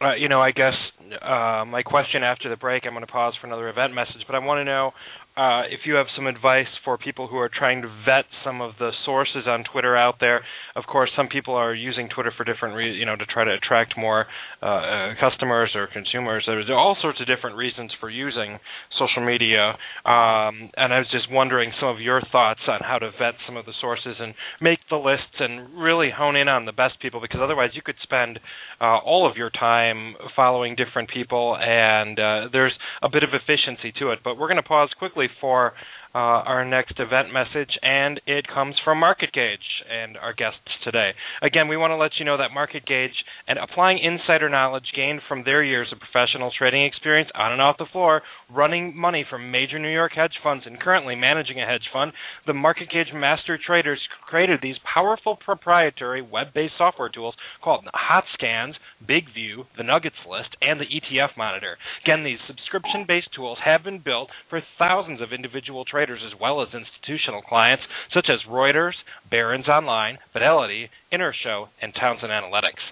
[0.00, 0.74] uh, you know, I guess
[1.20, 4.34] uh, my question after the break, I'm going to pause for another event message, but
[4.34, 4.92] I want to know
[5.36, 8.72] uh, if you have some advice for people who are trying to vet some of
[8.78, 10.42] the sources on Twitter out there.
[10.76, 13.52] Of course, some people are using Twitter for different, re- you know, to try to
[13.54, 14.26] attract more
[14.62, 16.44] uh, uh, customers or consumers.
[16.46, 18.58] There's all sorts of different reasons for using
[18.98, 19.70] social media,
[20.04, 23.56] um, and I was just wondering some of your thoughts on how to vet some
[23.56, 27.20] of the sources and make the lists and really hone in on the best people,
[27.20, 28.38] because otherwise you could spend
[28.80, 33.92] uh, all of your time following different people, and uh, there's a bit of efficiency
[33.98, 34.18] to it.
[34.22, 35.74] But we're going to pause quickly for
[36.14, 41.12] uh, our next event message, and it comes from Market Gauge and our guests today.
[41.40, 43.16] Again, we want to let you know that Market Gauge
[43.48, 47.78] and applying insider knowledge gained from their years of professional trading experience on and off
[47.78, 48.20] the floor,
[48.50, 52.12] running money for major New York hedge funds, and currently managing a hedge fund,
[52.46, 58.76] the Market Gauge master traders created these powerful proprietary web-based software tools called Hot Scans,
[59.06, 61.78] Big View, the Nuggets List, and the ETF Monitor.
[62.04, 66.62] Again, these subscription-based tools have been built for thousands of individual traders traders as well
[66.62, 68.94] as institutional clients such as Reuters,
[69.30, 72.82] Barron's Online, Fidelity, Intershow, and Townsend Analytics.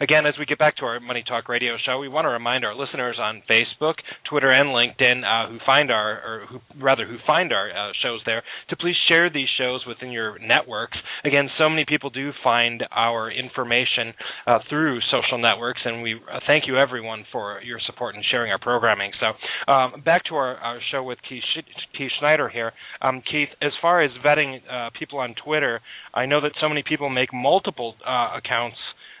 [0.00, 2.64] Again, as we get back to our Money Talk Radio show, we want to remind
[2.64, 3.94] our listeners on Facebook,
[4.28, 8.20] Twitter, and LinkedIn uh, who find our, or who rather who find our uh, shows
[8.26, 10.96] there, to please share these shows within your networks.
[11.24, 14.14] Again, so many people do find our information
[14.46, 18.50] uh, through social networks, and we uh, thank you everyone for your support in sharing
[18.50, 19.12] our programming.
[19.20, 21.42] So, um, back to our, our, show with Keith,
[21.96, 22.72] Keith Schneider here.
[23.00, 25.80] Um, Keith, as far as vetting uh, people on Twitter,
[26.12, 28.76] I know that so many people make multiple uh, accounts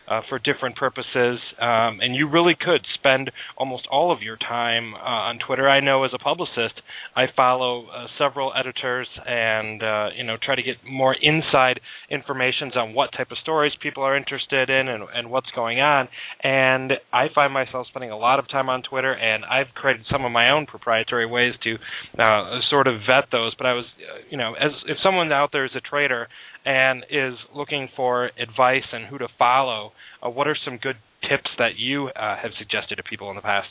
[0.08, 4.94] uh, for different purposes, um, and you really could spend almost all of your time
[4.94, 5.68] uh, on Twitter.
[5.68, 6.80] I know as a publicist,
[7.16, 12.70] I follow uh, several editors and uh, you know try to get more inside information
[12.76, 16.08] on what type of stories people are interested in and, and what's going on.
[16.42, 20.24] And I find myself spending a lot of time on Twitter, and I've created some
[20.24, 21.76] of my own proprietary ways to
[22.22, 23.54] uh, sort of vet those.
[23.56, 26.28] But I was, uh, you know, as if someone out there is a trader
[26.64, 29.92] and is looking for advice and who to follow,
[30.24, 30.96] uh, what are some good
[31.28, 33.68] tips that you uh, have suggested to people in the past?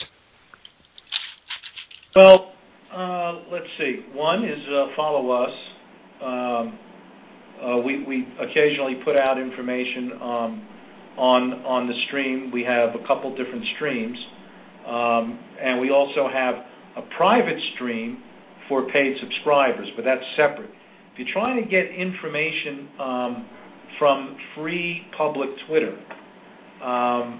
[2.15, 2.53] Well,
[2.95, 4.01] uh, let's see.
[4.13, 5.51] One is uh, follow us.
[6.21, 6.79] Um,
[7.61, 10.67] uh, we, we occasionally put out information um,
[11.17, 12.51] on on the stream.
[12.51, 14.17] We have a couple different streams,
[14.85, 16.55] um, and we also have
[16.97, 18.21] a private stream
[18.69, 20.69] for paid subscribers, but that's separate.
[21.13, 23.45] If you're trying to get information um,
[23.99, 25.95] from free public Twitter,
[26.83, 27.39] um,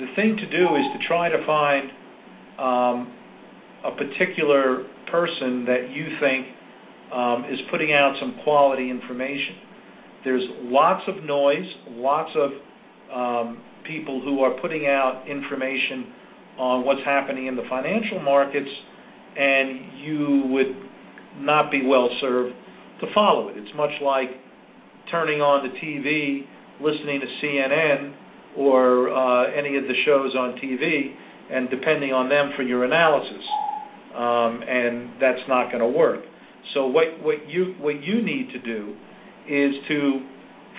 [0.00, 1.90] the thing to do is to try to find
[2.58, 3.14] um,
[3.84, 6.46] a particular person that you think
[7.14, 9.54] um, is putting out some quality information.
[10.24, 12.50] There's lots of noise, lots of
[13.14, 16.12] um, people who are putting out information
[16.58, 18.68] on what's happening in the financial markets,
[19.36, 20.89] and you would
[21.38, 22.54] not be well served
[23.00, 23.56] to follow it.
[23.56, 24.28] It's much like
[25.10, 26.46] turning on the TV,
[26.80, 28.14] listening to CNN
[28.56, 31.14] or uh, any of the shows on TV,
[31.50, 33.44] and depending on them for your analysis.
[34.14, 36.20] Um, and that's not going to work.
[36.74, 38.94] So what what you what you need to do
[39.48, 40.26] is to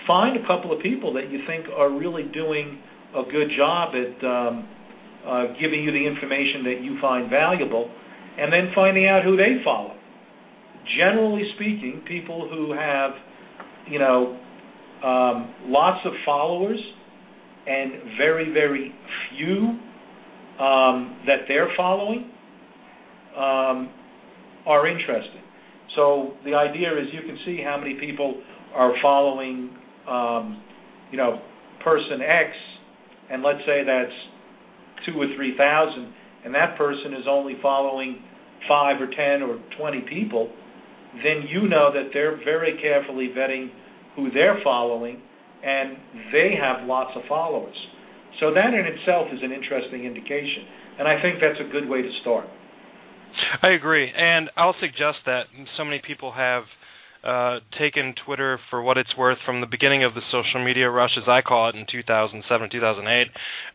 [0.06, 2.80] find a couple of people that you think are really doing
[3.16, 4.68] a good job at um,
[5.26, 7.90] uh, giving you the information that you find valuable,
[8.38, 9.96] and then finding out who they follow
[10.98, 13.12] generally speaking, people who have,
[13.88, 14.38] you know,
[15.04, 16.78] um, lots of followers
[17.66, 18.92] and very, very
[19.30, 19.78] few
[20.58, 22.30] um, that they're following
[23.36, 23.90] um,
[24.66, 25.40] are interested.
[25.96, 28.42] So the idea is you can see how many people
[28.74, 29.70] are following,
[30.08, 30.62] um,
[31.10, 31.40] you know,
[31.84, 32.50] person X,
[33.30, 34.12] and let's say that's
[35.06, 36.12] two or three thousand,
[36.44, 38.22] and that person is only following
[38.68, 40.50] five or ten or twenty people
[41.20, 43.68] then you know that they're very carefully vetting
[44.16, 45.20] who they're following,
[45.64, 45.96] and
[46.32, 47.76] they have lots of followers.
[48.40, 50.64] So that in itself is an interesting indication,
[50.98, 52.46] and I think that's a good way to start.
[53.62, 55.44] I agree, and I'll suggest that
[55.76, 56.64] so many people have
[57.24, 61.12] uh, taken Twitter for what it's worth from the beginning of the social media rush,
[61.16, 63.26] as I call it, in 2007, 2008.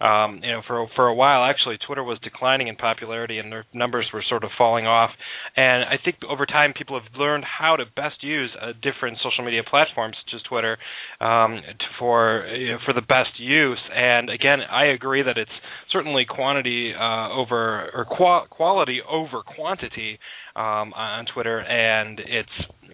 [0.05, 3.65] Um, you know, for for a while, actually, Twitter was declining in popularity, and their
[3.73, 5.12] numbers were sort of falling off.
[5.55, 9.45] And I think over time, people have learned how to best use uh, different social
[9.45, 10.77] media platforms, such as Twitter,
[11.21, 11.62] um,
[11.99, 13.79] for you know, for the best use.
[13.95, 15.51] And again, I agree that it's
[15.91, 20.19] certainly quantity uh, over or qual- quality over quantity
[20.56, 22.50] um, on Twitter, and it's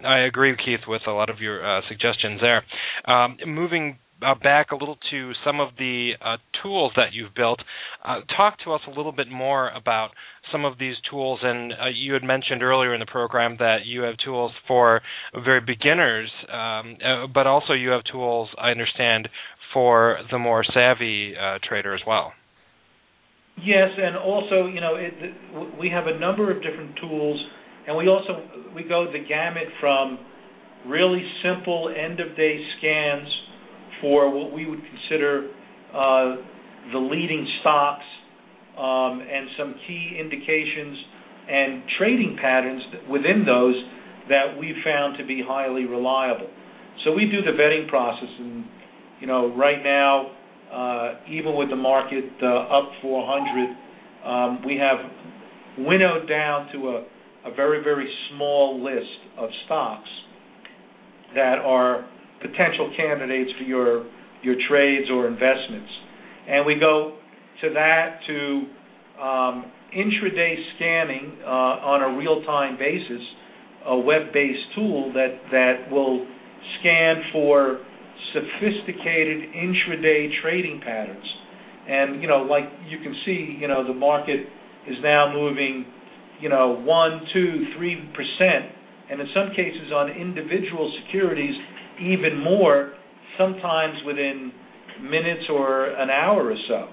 [0.06, 2.64] I agree, Keith, with a lot of your uh, suggestions there.
[3.06, 7.60] Um, moving uh, back a little to some of the uh, tools that you've built.
[8.04, 10.10] Uh, talk to us a little bit more about
[10.52, 11.40] some of these tools.
[11.42, 15.02] And uh, you had mentioned earlier in the program that you have tools for
[15.34, 19.30] very beginners, um, uh, but also you have tools, I understand,
[19.74, 21.34] for the more savvy
[21.68, 22.34] trader as well.
[23.58, 25.14] Yes, and also, you know, it,
[25.80, 27.40] we have a number of different tools,
[27.88, 28.42] and we also
[28.76, 30.18] we go the gamut from
[30.88, 33.28] really simple end of day scans
[34.02, 35.50] for what we would consider
[35.94, 36.36] uh,
[36.92, 38.04] the leading stocks
[38.78, 40.98] um, and some key indications
[41.50, 43.76] and trading patterns within those
[44.30, 46.50] that we found to be highly reliable.
[47.04, 48.66] So we do the vetting process, and
[49.20, 50.32] you know, right now
[50.74, 53.78] uh, even with the market uh, up 400,
[54.26, 54.98] um, we have
[55.78, 57.04] winnowed down to
[57.46, 60.10] a very, very small list of stocks
[61.36, 62.06] that are
[62.42, 64.06] potential candidates for your
[64.44, 65.90] your trades or investments.
[66.50, 67.16] and We go
[67.62, 68.64] to that to
[69.24, 73.22] um, intraday scanning uh, on a real-time basis,
[73.86, 76.28] a web-based tool that that will
[76.80, 77.80] scan for
[78.34, 81.26] sophisticated intraday trading patterns.
[81.88, 84.40] And, you know, like you can see, you know, the market
[84.88, 85.86] is now moving,
[86.40, 88.70] you know, 1, 2, 3%,
[89.10, 91.56] and in some cases on individual securities,
[92.02, 92.94] even more,
[93.38, 94.52] sometimes within
[95.02, 96.88] minutes or an hour or so.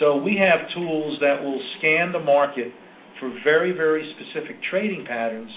[0.00, 2.72] So we have tools that will scan the market
[3.20, 5.50] for very, very specific trading patterns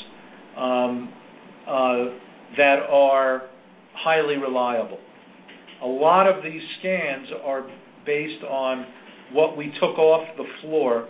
[0.58, 1.14] um,
[1.68, 2.06] uh,
[2.58, 3.44] that are
[3.94, 5.00] highly reliable.
[5.84, 7.70] A lot of these scans are
[8.06, 8.86] based on
[9.34, 11.08] what we took off the floor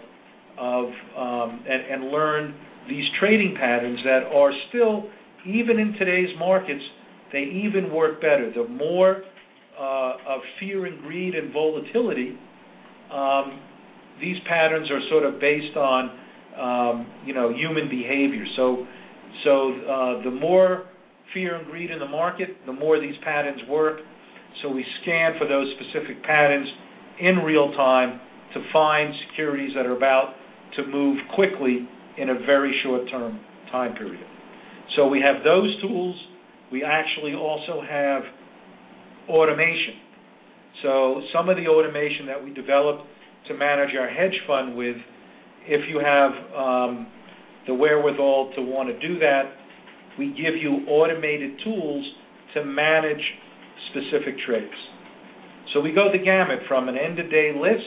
[0.58, 0.86] of
[1.18, 2.54] um, and, and learned
[2.90, 5.10] these trading patterns that are still,
[5.46, 6.84] even in today's markets,
[7.32, 8.52] they even work better.
[8.54, 9.24] The more
[9.80, 12.38] uh, of fear and greed and volatility,
[13.12, 13.62] um,
[14.20, 16.20] these patterns are sort of based on
[16.58, 18.46] um, you know human behavior.
[18.56, 18.86] So
[19.44, 20.86] so uh, the more
[21.34, 24.00] fear and greed in the market, the more these patterns work.
[24.62, 26.68] So we scan for those specific patterns
[27.22, 28.20] in real time
[28.54, 30.34] to find securities that are about
[30.76, 31.88] to move quickly
[32.18, 33.40] in a very short term
[33.72, 34.26] time period.
[34.96, 36.16] So we have those tools.
[36.72, 38.24] We actually also have
[39.30, 39.96] automation.
[40.84, 43.04] So some of the automation that we developed
[43.48, 44.96] to manage our hedge fund with,
[45.66, 47.08] if you have um,
[47.68, 49.44] the wherewithal to want to do that,
[50.18, 52.06] we give you automated tools
[52.54, 53.22] to manage
[53.92, 54.74] specific trades.
[55.74, 57.86] So we go the gamut from an end of day list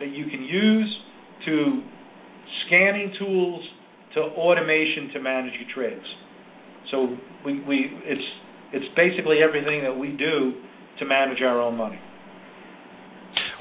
[0.00, 0.98] that you can use
[1.46, 1.82] to
[2.66, 3.62] scanning tools
[4.14, 6.06] to automation to manage your trades.
[6.90, 7.16] So
[7.46, 8.28] it's
[8.72, 10.52] it's basically everything that we do
[10.98, 11.98] to manage our own money.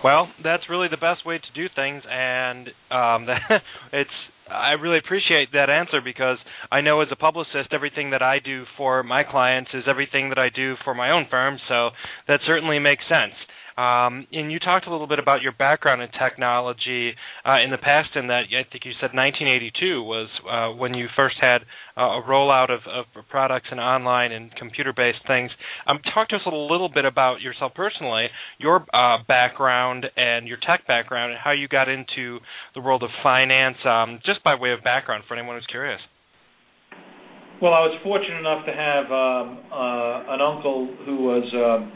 [0.03, 3.27] Well, that's really the best way to do things, and um,
[3.93, 4.11] it's
[4.49, 6.37] I really appreciate that answer because
[6.69, 10.37] I know as a publicist, everything that I do for my clients is everything that
[10.37, 11.89] I do for my own firm, so
[12.27, 13.33] that certainly makes sense.
[13.77, 17.13] Um, and you talked a little bit about your background in technology
[17.45, 21.07] uh, in the past, and that I think you said 1982 was uh, when you
[21.15, 21.61] first had
[21.97, 25.51] uh, a rollout of, of, products and online and computer-based things.
[25.87, 28.27] Um, talk to us a little bit about yourself personally,
[28.59, 32.39] your uh, background and your tech background, and how you got into
[32.75, 35.99] the world of finance, um, just by way of background for anyone who's curious.
[37.61, 41.91] Well, I was fortunate enough to have um, uh, an uncle who was um,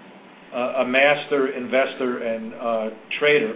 [0.55, 3.53] a master investor and uh, trader,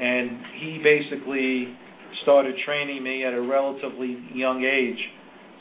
[0.00, 1.76] and he basically
[2.22, 4.98] started training me at a relatively young age.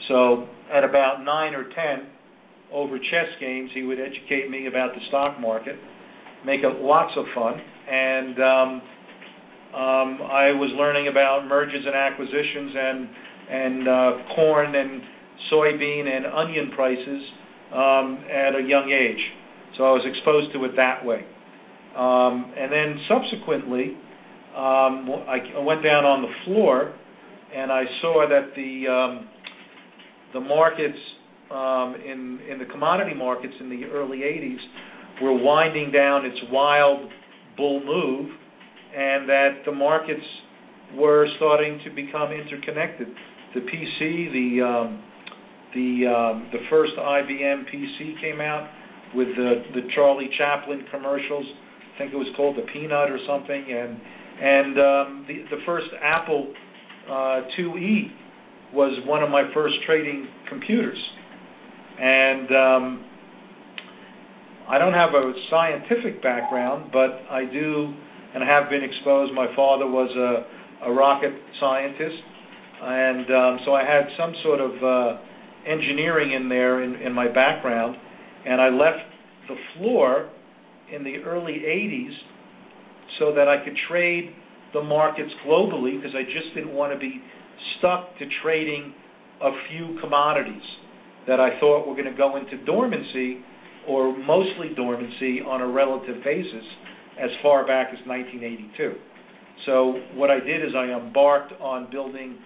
[0.08, 2.08] So at about nine or ten,
[2.72, 5.76] over chess games, he would educate me about the stock market,
[6.46, 7.54] make it lots of fun,
[7.90, 8.82] and um,
[9.68, 13.10] um, I was learning about mergers and acquisitions and
[13.50, 15.02] and uh, corn and
[15.52, 17.22] soybean and onion prices
[17.72, 19.24] um, at a young age.
[19.78, 21.26] So I was exposed to it that way.
[21.96, 23.98] Um, and then subsequently,
[24.56, 26.94] um, I went down on the floor
[27.56, 29.30] and I saw that the um,
[30.34, 30.98] the markets
[31.52, 34.58] um, in in the commodity markets in the early 80s
[35.22, 37.10] were winding down its wild
[37.56, 38.30] bull move,
[38.96, 40.26] and that the markets
[40.96, 43.08] were starting to become interconnected.
[43.56, 45.04] The PC, the um,
[45.74, 48.70] the um, the first IBM PC came out
[49.16, 51.46] with the the Charlie Chaplin commercials.
[51.96, 54.00] I think it was called the Peanut or something, and
[54.42, 56.54] and um, the the first Apple
[57.08, 58.12] uh, IIe
[58.74, 61.00] was one of my first trading computers,
[62.00, 63.06] and um,
[64.70, 67.94] I don't have a scientific background, but I do
[68.36, 69.34] and have been exposed.
[69.34, 72.22] My father was a, a rocket scientist,
[72.84, 75.22] and um, so I had some sort of uh,
[75.66, 77.96] engineering in there in, in my background.
[78.48, 79.04] And I left
[79.48, 80.30] the floor
[80.94, 82.14] in the early 80s
[83.20, 84.34] so that I could trade
[84.74, 87.22] the markets globally because I just didn't want to be
[87.78, 88.94] stuck to trading
[89.42, 90.64] a few commodities
[91.28, 93.42] that I thought were going to go into dormancy
[93.88, 96.64] or mostly dormancy on a relative basis
[97.22, 98.94] as far back as 1982.
[99.66, 102.38] So what I did is I embarked on building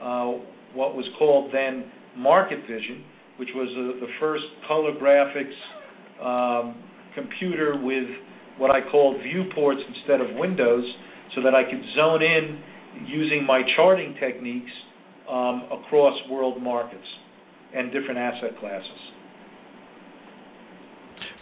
[0.00, 0.32] uh,
[0.74, 3.04] what was called then Market Vision,
[3.40, 5.56] which was uh, the first color graphics
[6.20, 6.76] um,
[7.14, 8.04] computer with
[8.58, 10.84] what I called viewports instead of windows,
[11.34, 12.60] so that I could zone in
[13.06, 14.70] using my charting techniques
[15.26, 17.06] um, across world markets
[17.74, 19.00] and different asset classes.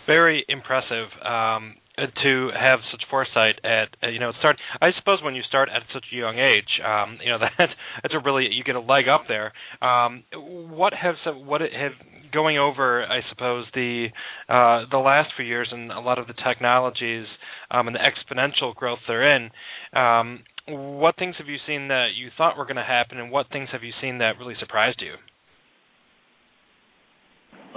[0.06, 1.08] Very impressive.
[1.26, 1.74] Um,
[2.22, 5.82] to have such foresight at uh, you know start I suppose when you start at
[5.92, 7.68] such a young age um you know that
[8.02, 9.52] that's a really you get a leg up there.
[9.82, 11.92] Um what have some what have
[12.32, 14.08] going over I suppose the
[14.48, 17.26] uh the last few years and a lot of the technologies
[17.70, 19.50] um and the exponential growth they're in
[19.94, 23.46] um what things have you seen that you thought were going to happen and what
[23.50, 25.14] things have you seen that really surprised you?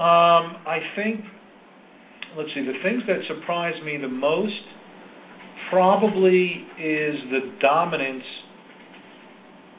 [0.01, 1.21] Um I think
[2.37, 4.61] let's see, the things that surprise me the most
[5.69, 8.23] probably is the dominance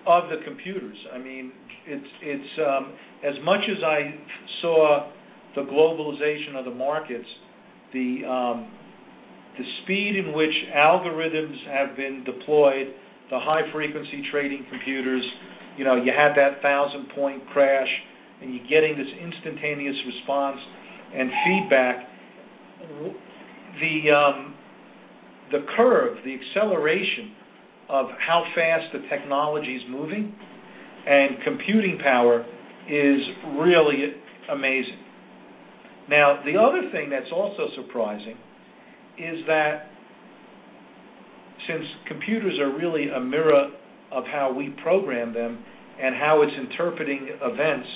[0.06, 0.96] of the computers.
[1.12, 1.52] I mean,
[1.86, 2.92] it's it's um,
[3.24, 4.14] as much as I
[4.60, 5.10] saw
[5.54, 7.28] the globalization of the markets,
[7.92, 8.70] the um,
[9.58, 12.88] the speed in which algorithms have been deployed,
[13.30, 15.22] the high frequency trading computers,
[15.76, 17.88] you know, you had that thousand point crash,
[18.40, 20.58] and you're getting this instantaneous response
[21.14, 22.08] and feedback
[23.80, 24.54] the um,
[25.50, 27.32] the curve, the acceleration
[27.88, 30.34] of how fast the technology is moving
[31.06, 32.44] and computing power
[32.88, 33.20] is
[33.58, 34.14] really
[34.50, 34.98] amazing.
[36.08, 38.36] Now, the other thing that's also surprising
[39.18, 39.86] is that
[41.68, 43.70] since computers are really a mirror
[44.10, 45.62] of how we program them
[46.00, 47.88] and how it's interpreting events,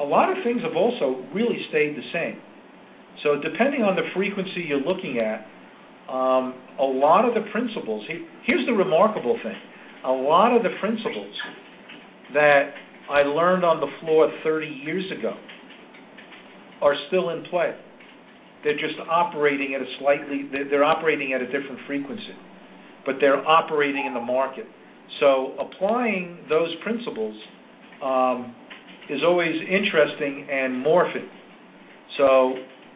[0.00, 2.40] a lot of things have also really stayed the same.
[3.22, 5.46] So depending on the frequency you're looking at,
[6.12, 8.04] um, a lot of the principles,
[8.44, 9.56] here's the remarkable thing,
[10.04, 11.34] a lot of the principles
[12.34, 12.72] that
[13.10, 15.34] I learned on the floor 30 years ago
[16.80, 17.74] are still in play.
[18.64, 22.34] They're just operating at a slightly, they're operating at a different frequency,
[23.06, 24.66] but they're operating in the market.
[25.20, 27.34] So applying those principles
[28.02, 28.54] um,
[29.08, 31.28] is always interesting and morphing.
[32.18, 32.54] So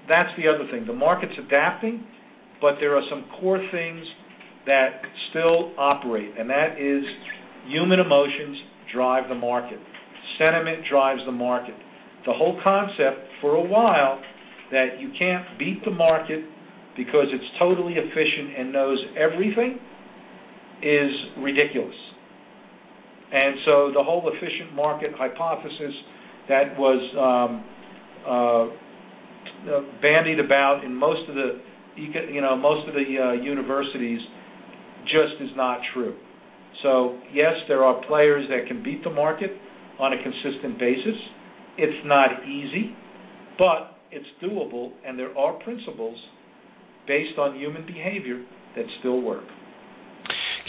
[0.09, 0.87] that's the other thing.
[0.87, 2.05] The market's adapting,
[2.61, 4.05] but there are some core things
[4.67, 7.03] that still operate, and that is
[7.69, 8.57] human emotions
[8.93, 9.79] drive the market.
[10.39, 11.75] Sentiment drives the market.
[12.27, 14.21] The whole concept for a while
[14.73, 16.41] that you can't beat the market
[16.97, 19.79] because it's totally efficient and knows everything
[20.83, 21.95] is ridiculous.
[23.33, 25.95] And so the whole efficient market hypothesis
[26.49, 27.65] that was um,
[28.27, 28.86] uh,
[30.03, 31.61] bandied about in most of the
[31.97, 34.21] you know most of the uh, universities
[35.05, 36.17] just is not true.
[36.83, 39.51] So yes, there are players that can beat the market
[39.99, 41.17] on a consistent basis.
[41.79, 42.95] It's not easy,
[43.59, 46.17] but it's doable, and there are principles
[47.07, 48.45] based on human behavior
[48.77, 49.45] that still work.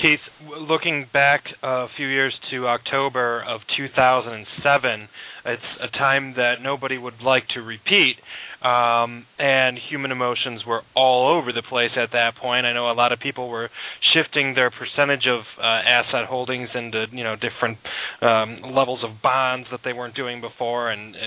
[0.02, 5.10] Keith, looking back a few years to October of 2007,
[5.46, 8.16] it's a time that nobody would like to repeat.
[8.62, 12.66] Um, and human emotions were all over the place at that point.
[12.66, 13.70] I know a lot of people were
[14.14, 17.78] shifting their percentage of uh, asset holdings into you know different
[18.22, 21.20] um, levels of bonds that they weren't doing before, and uh,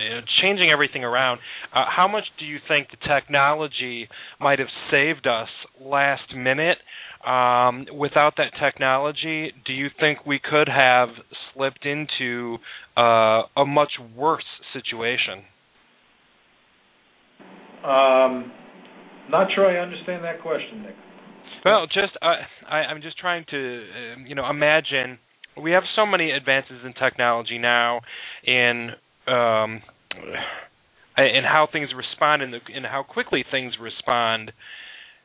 [0.42, 1.38] changing everything around.
[1.72, 4.08] Uh, how much do you think the technology
[4.40, 5.48] might have saved us
[5.80, 6.78] last minute?
[7.24, 8.99] Um, without that technology,
[9.66, 11.08] do you think we could have
[11.52, 12.56] slipped into
[12.96, 15.44] uh, a much worse situation?
[17.84, 18.52] Um,
[19.30, 20.94] not sure I understand that question, Nick.
[21.64, 22.26] Well, just uh,
[22.68, 25.18] I, I'm just trying to, uh, you know, imagine
[25.60, 28.00] we have so many advances in technology now,
[28.44, 28.90] in
[29.26, 29.82] um,
[31.16, 34.52] in how things respond and in how quickly things respond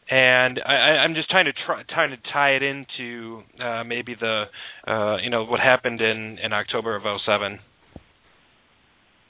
[0.10, 4.46] and I, I'm just trying to try, trying to tie it into uh, maybe the
[4.88, 7.60] uh, you know what happened in in October of 07.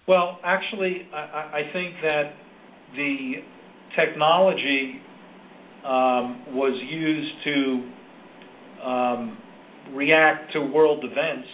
[0.07, 2.33] Well, actually, I, I think that
[2.95, 3.31] the
[3.95, 5.01] technology
[5.83, 9.37] um, was used to um,
[9.93, 11.47] react to world events,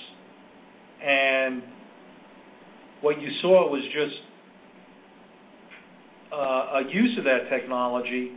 [1.06, 1.64] and
[3.02, 4.32] what you saw was just
[6.34, 8.32] uh, a use of that technology,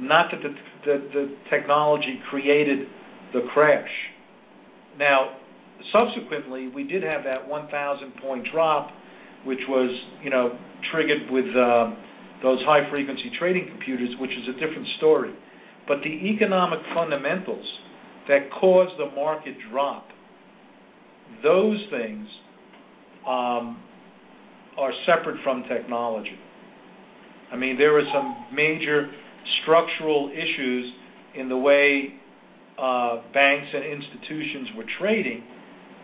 [0.00, 0.40] not that
[0.84, 2.86] the, technology created
[3.32, 3.90] the crash.
[4.98, 5.36] Now,
[5.92, 8.90] subsequently, we did have that 1,000 point drop,
[9.44, 9.90] which was,
[10.22, 10.58] you know,
[10.92, 11.94] triggered with uh,
[12.42, 15.34] those high frequency trading computers, which is a different story.
[15.86, 17.66] But the economic fundamentals
[18.28, 20.06] that caused the market drop,
[21.42, 22.26] those things
[23.26, 23.82] um,
[24.76, 26.38] are separate from technology.
[27.52, 29.10] I mean, there were some major
[29.62, 30.92] structural issues
[31.34, 32.14] in the way
[32.78, 35.42] uh, banks and institutions were trading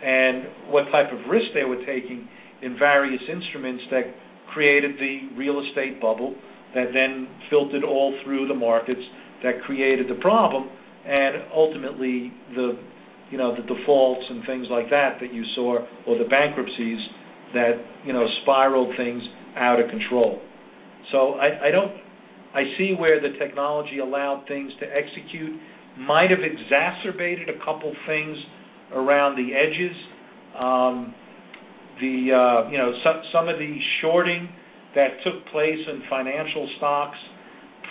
[0.03, 2.29] and what type of risk they were taking
[2.63, 4.03] in various instruments that
[4.53, 6.35] created the real estate bubble
[6.75, 9.01] that then filtered all through the markets
[9.43, 10.69] that created the problem
[11.07, 12.79] and ultimately the
[13.31, 16.99] you know the defaults and things like that that you saw or the bankruptcies
[17.53, 17.73] that
[18.05, 19.23] you know spiraled things
[19.57, 20.41] out of control.
[21.13, 21.93] So I, I don't
[22.55, 25.61] I see where the technology allowed things to execute
[25.99, 28.37] might have exacerbated a couple things
[28.93, 29.97] around the edges.
[30.59, 31.15] Um,
[32.01, 34.49] the uh, you know some some of the shorting
[34.95, 37.19] that took place in financial stocks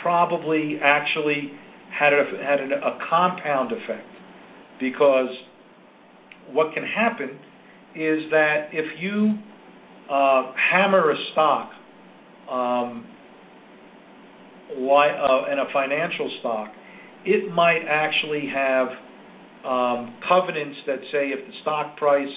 [0.01, 1.51] probably actually
[1.97, 4.07] had a had a, a compound effect
[4.80, 5.30] because
[6.51, 7.30] what can happen
[7.95, 9.38] is that if you
[10.09, 11.72] uh, hammer a stock
[12.49, 13.05] um,
[14.76, 16.72] why, uh, a financial stock,
[17.26, 18.88] it might actually have
[19.66, 22.28] um, covenants that say if the stock price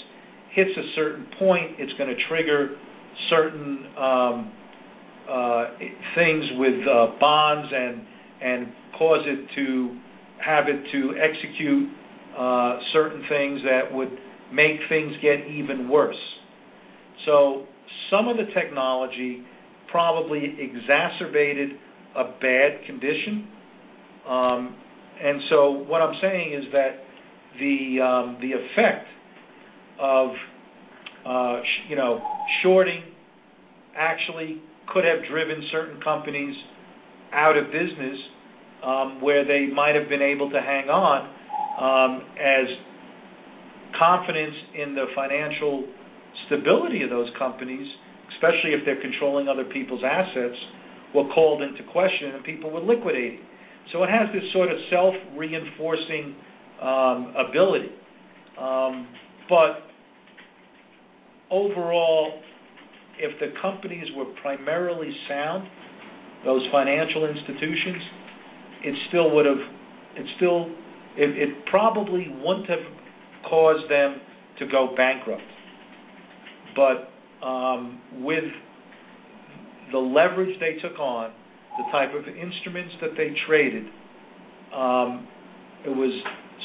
[0.54, 2.76] hits a certain point, it's going to trigger
[3.30, 4.52] certain um,
[5.28, 5.66] uh,
[6.14, 8.02] things with uh, bonds and
[8.40, 8.68] and
[8.98, 9.98] cause it to
[10.44, 11.90] have it to execute
[12.92, 14.10] certain things that would
[14.52, 16.16] make things get even worse.
[17.24, 17.66] So
[18.10, 19.42] some of the technology
[19.90, 21.70] probably exacerbated
[22.16, 23.46] a bad condition.
[24.28, 24.76] Um,
[25.22, 27.00] and so what I'm saying is that
[27.58, 29.06] the um, the effect
[30.00, 30.30] of
[31.26, 32.22] uh, sh- you know
[32.62, 33.02] shorting
[33.96, 34.60] actually
[34.92, 36.54] could have driven certain companies
[37.32, 38.16] out of business
[38.84, 41.28] um, where they might have been able to hang on
[42.38, 42.68] as
[43.98, 45.84] confidence in the financial
[46.46, 47.86] stability of those companies,
[48.34, 50.56] especially if they're controlling other people's assets,
[51.16, 53.40] were called into question and people were liquidating.
[53.92, 56.34] So it has this sort of self-reinforcing
[56.82, 57.90] um, ability.
[58.60, 59.08] Um,
[59.48, 59.86] but
[61.50, 62.40] overall,
[63.18, 65.68] if the companies were primarily sound,
[66.44, 68.02] those financial institutions,
[68.84, 69.62] it still would have,
[70.16, 70.66] it still,
[71.16, 72.84] it, it probably wouldn't have
[73.48, 74.20] caused them
[74.58, 75.42] to go bankrupt.
[76.74, 78.44] But um, with
[79.93, 81.32] the leverage they took on,
[81.78, 83.84] the type of instruments that they traded,
[84.74, 85.26] um,
[85.84, 86.12] it was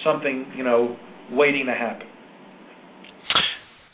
[0.03, 0.97] something you know
[1.31, 2.07] waiting to happen.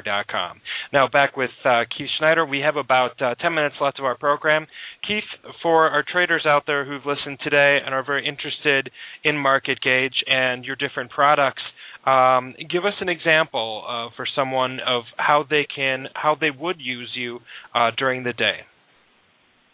[0.02, 0.60] dot com.
[0.92, 2.46] Now, back with uh, Keith Schneider.
[2.46, 4.68] We have about uh, 10 minutes left of our program.
[5.06, 5.24] Keith,
[5.62, 8.92] for our traders out there who've listened today and are very interested
[9.24, 11.62] in Market Gauge and your different products,
[12.08, 16.80] Um, give us an example uh, for someone of how they can how they would
[16.80, 17.40] use you
[17.74, 18.60] uh, during the day.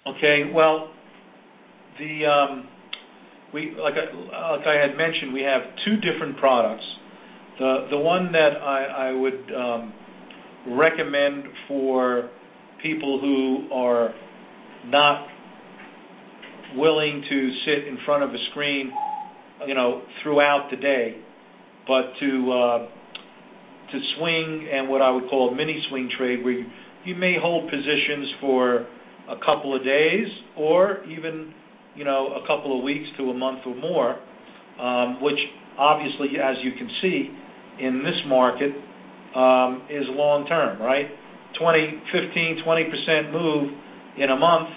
[0.07, 0.51] Okay.
[0.53, 0.91] Well,
[1.99, 2.69] the um,
[3.53, 6.85] we like I, like I had mentioned, we have two different products.
[7.59, 9.93] The the one that I, I would um,
[10.77, 12.31] recommend for
[12.83, 14.13] people who are
[14.87, 15.29] not
[16.75, 18.91] willing to sit in front of a screen,
[19.67, 21.17] you know, throughout the day,
[21.87, 22.89] to uh,
[23.93, 26.65] to swing and what I would call a mini swing trade, where
[27.05, 28.87] you, may hold positions for
[29.29, 30.27] a couple of days
[30.57, 31.53] or even
[31.95, 34.17] you know a couple of weeks to a month or more,
[34.81, 35.39] um, which
[35.79, 37.31] obviously, as you can see
[37.81, 38.73] in this market,
[39.37, 41.07] um, is long term, right?
[41.59, 43.71] 20, 15, 20 percent move
[44.19, 44.69] in a month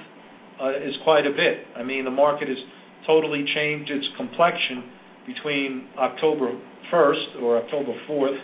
[0.61, 1.65] uh, is quite a bit.
[1.75, 2.57] I mean, the market has
[3.05, 4.83] totally changed its complexion
[5.25, 6.57] between October
[6.91, 8.37] 1st or October 4th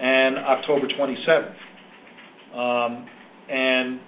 [0.00, 1.54] and October 27th.
[2.54, 3.06] Um,
[3.50, 4.00] and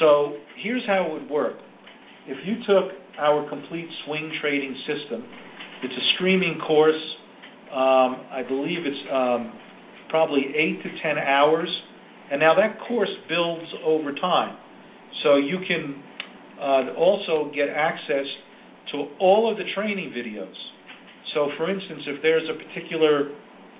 [0.00, 1.56] so here's how it would work.
[2.26, 5.24] If you took our complete swing trading system,
[5.82, 7.00] it's a streaming course.
[7.70, 9.52] Um, I believe it's um,
[10.08, 11.68] probably eight to ten hours,
[12.30, 14.56] and now that course builds over time.
[15.22, 16.02] So you can
[16.60, 18.26] uh, also get access
[18.92, 20.54] to all of the training videos.
[21.34, 23.34] So, for instance, if there's a particular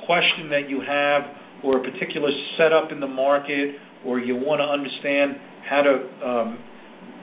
[0.07, 1.23] question that you have,
[1.63, 2.29] or a particular
[2.59, 6.59] setup in the market, or you want to understand how to um,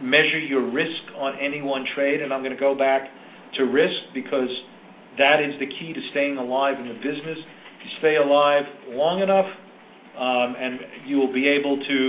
[0.02, 3.08] measure your risk on any one trade, and I'm going to go back
[3.58, 4.50] to risk because
[5.20, 7.38] that is the key to staying alive in the business.
[7.84, 9.46] You stay alive long enough,
[10.18, 12.00] um, and you will be able to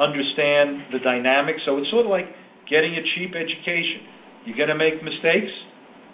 [0.00, 1.60] understand the dynamics.
[1.66, 2.26] So it's sort of like
[2.68, 4.08] getting a cheap education.
[4.46, 5.52] You're going to make mistakes,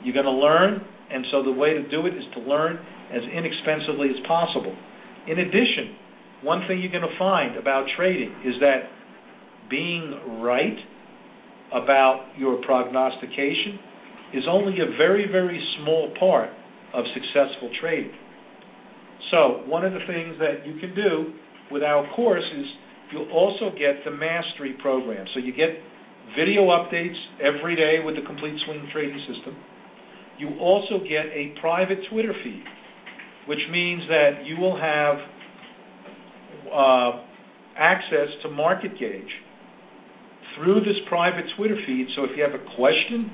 [0.03, 0.83] you're going to learn,
[1.13, 2.79] and so the way to do it is to learn
[3.13, 4.75] as inexpensively as possible.
[5.29, 5.95] In addition,
[6.43, 8.91] one thing you're going to find about trading is that
[9.71, 10.77] being right
[11.73, 13.79] about your prognostication
[14.35, 16.51] is only a very, very small part
[16.95, 18.13] of successful trading.
[19.31, 21.35] So, one of the things that you can do
[21.71, 22.67] with our course is
[23.13, 25.27] you'll also get the mastery program.
[25.35, 25.71] So, you get
[26.37, 29.57] video updates every day with the complete swing trading system.
[30.39, 32.65] You also get a private Twitter feed,
[33.47, 35.17] which means that you will have
[36.73, 37.23] uh,
[37.79, 39.33] access to Market Gauge
[40.57, 42.09] through this private Twitter feed.
[42.17, 43.31] So if you have a question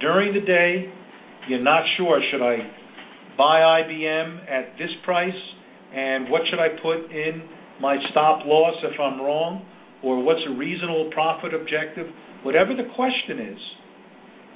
[0.00, 0.92] during the day,
[1.48, 2.56] you're not sure, should I
[3.36, 5.32] buy IBM at this price,
[5.94, 7.42] and what should I put in
[7.80, 9.66] my stop loss if I'm wrong,
[10.02, 12.06] or what's a reasonable profit objective?
[12.42, 13.58] Whatever the question is,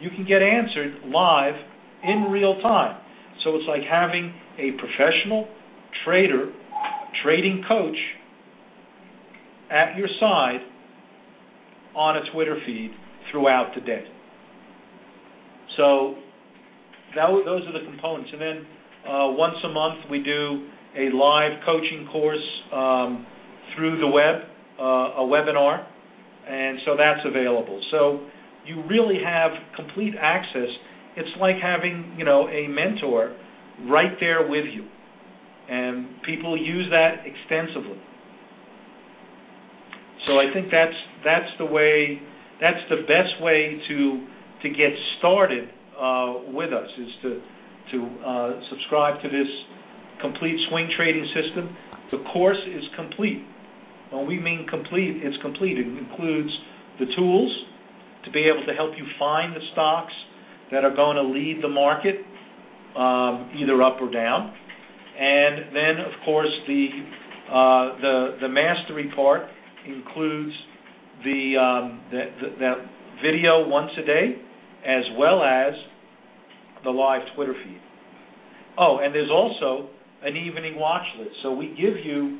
[0.00, 1.54] you can get answered live
[2.04, 3.00] in real time.
[3.44, 5.48] So it's like having a professional
[6.04, 6.52] trader,
[7.22, 7.96] trading coach
[9.70, 10.60] at your side
[11.94, 12.90] on a Twitter feed
[13.30, 14.04] throughout the day.
[15.76, 16.16] So
[17.14, 18.30] that, those are the components.
[18.32, 18.66] And then
[19.04, 23.26] uh, once a month we do a live coaching course um,
[23.76, 24.42] through the web,
[24.80, 25.86] uh, a webinar
[26.48, 27.80] and so that's available.
[27.90, 28.20] So
[28.64, 30.68] you really have complete access.
[31.18, 33.34] It's like having, you know, a mentor
[33.90, 34.86] right there with you.
[35.68, 37.98] And people use that extensively.
[40.26, 42.20] So I think that's that's the way
[42.60, 44.26] that's the best way to
[44.62, 47.40] to get started uh, with us is to
[47.92, 49.48] to uh, subscribe to this
[50.20, 51.76] complete swing trading system.
[52.10, 53.44] The course is complete.
[54.10, 55.78] When we mean complete, it's complete.
[55.78, 56.50] It includes
[56.98, 57.52] the tools
[58.24, 60.12] to be able to help you find the stocks
[60.70, 62.16] that are going to lead the market,
[62.96, 64.54] um, either up or down.
[65.18, 66.88] And then, of course, the
[67.48, 69.42] uh, the the mastery part
[69.86, 70.52] includes
[71.24, 72.24] the, um, the,
[72.58, 72.72] the,
[73.20, 74.36] video once a day,
[74.86, 75.74] as well as
[76.84, 77.80] the live Twitter feed.
[78.78, 79.88] Oh, and there's also
[80.22, 81.34] an evening watch list.
[81.42, 82.38] So we give you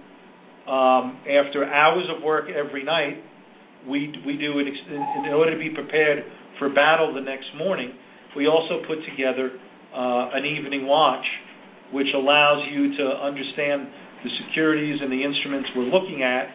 [0.71, 3.17] um, after hours of work every night,
[3.89, 6.23] we we do it in order to be prepared
[6.61, 7.93] for battle the next morning.
[8.37, 9.51] We also put together
[9.95, 11.25] uh, an evening watch,
[11.93, 13.89] which allows you to understand
[14.25, 16.47] the securities and the instruments we're looking at,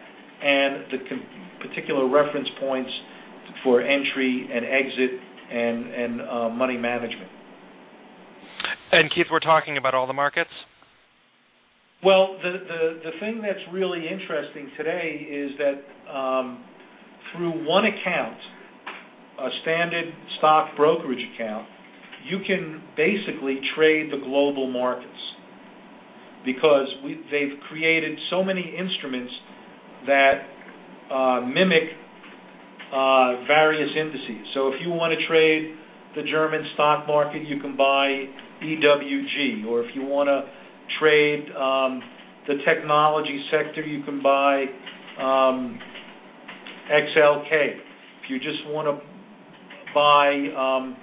[0.42, 0.98] and the
[1.66, 2.90] particular reference points
[3.62, 5.20] for entry and exit
[5.50, 7.30] and and uh, money management.
[8.92, 10.50] And Keith, we're talking about all the markets.
[12.04, 16.62] Well, the, the, the thing that's really interesting today is that um,
[17.32, 18.36] through one account,
[19.38, 21.66] a standard stock brokerage account,
[22.28, 25.10] you can basically trade the global markets.
[26.44, 29.32] because we, they've created so many instruments
[30.06, 30.34] that
[31.10, 31.88] uh, mimic
[32.92, 34.46] uh, various indices.
[34.54, 35.74] So if you want to trade
[36.14, 38.26] the German stock market, you can buy
[38.62, 40.44] EWG, or if you want to
[41.00, 42.00] trade um,
[42.46, 44.64] the technology sector, you can buy
[45.18, 45.78] um,
[46.92, 47.50] XLK.
[47.50, 49.13] If you just want to
[49.94, 50.96] buy um,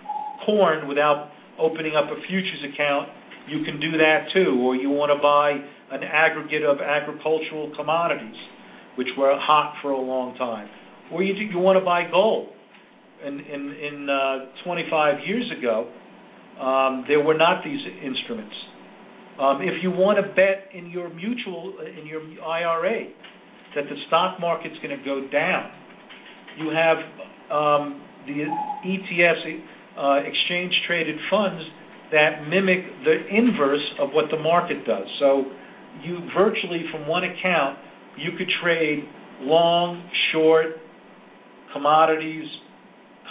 [0.46, 3.10] corn without opening up a futures account,
[3.48, 4.60] you can do that too.
[4.62, 5.58] Or you want to buy
[5.96, 8.36] an aggregate of agricultural commodities,
[8.98, 10.70] which were hot for a long time.
[11.12, 12.50] Or you, you want to buy gold.
[13.26, 15.92] In, in, in uh, 25 years ago,
[16.60, 18.56] um, there were not these instruments.
[19.40, 23.10] Um, if you want to bet in your mutual, in your IRA,
[23.76, 25.72] that the stock market's going to go down,
[26.60, 26.98] you have
[27.52, 28.46] um, the
[28.86, 29.62] ETFs,
[29.98, 31.64] uh, exchange traded funds,
[32.12, 35.08] that mimic the inverse of what the market does.
[35.20, 35.46] So
[36.04, 37.78] you virtually from one account
[38.18, 39.04] you could trade
[39.42, 40.76] long, short,
[41.74, 42.46] commodities,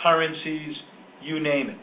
[0.03, 0.74] currencies,
[1.22, 1.78] you name it.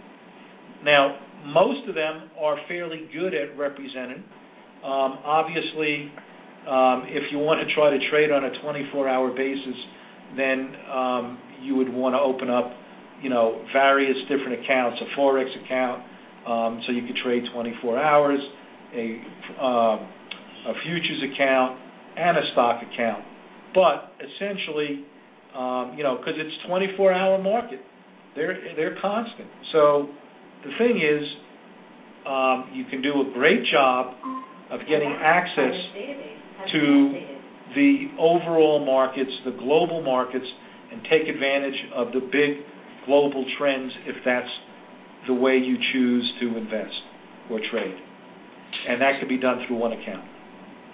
[0.84, 4.24] Now, most of them are fairly good at representing.
[4.84, 6.12] Um, obviously,
[6.68, 9.78] um, if you want to try to trade on a 24-hour basis,
[10.36, 12.74] then um, you would want to open up,
[13.22, 16.04] you know, various different accounts, a forex account,
[16.48, 18.40] um, so you could trade 24 hours,
[18.94, 19.22] a,
[19.60, 19.98] uh,
[20.70, 21.80] a futures account,
[22.16, 23.24] and a stock account.
[23.74, 25.06] But essentially,
[25.56, 27.80] um, you know, because it's 24-hour market,
[28.36, 29.48] they're they're constant.
[29.74, 30.10] So
[30.64, 31.26] the thing is,
[32.26, 34.14] um, you can do a great job
[34.72, 35.74] of getting access
[36.72, 37.14] to
[37.76, 40.46] the overall markets, the global markets,
[40.92, 42.66] and take advantage of the big
[43.08, 44.52] global trends if that's
[45.28, 46.94] the way you choose to invest
[47.50, 47.98] or trade.
[48.88, 50.24] And that could be done through one account.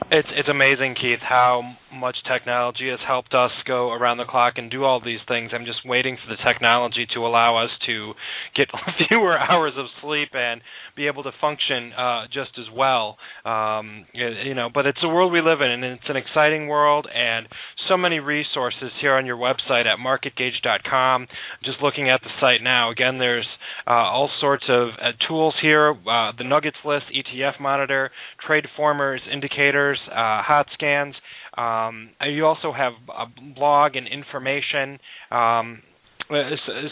[0.09, 4.69] It's it's amazing, Keith, how much technology has helped us go around the clock and
[4.69, 5.51] do all these things.
[5.53, 8.13] I'm just waiting for the technology to allow us to
[8.55, 8.67] get
[9.07, 10.61] fewer hours of sleep and
[10.95, 13.17] be able to function uh, just as well.
[13.45, 17.07] Um, you know, but it's the world we live in, and it's an exciting world,
[17.13, 17.47] and
[17.87, 21.27] so many resources here on your website at marketgauge.com.
[21.63, 23.47] Just looking at the site now, again, there's
[23.87, 28.11] uh, all sorts of uh, tools here: uh, the Nuggets list, ETF monitor,
[28.45, 31.15] trade formers, indicators, uh, hot scans.
[31.57, 33.25] Um, you also have a
[33.55, 34.99] blog and information.
[35.31, 35.81] Um,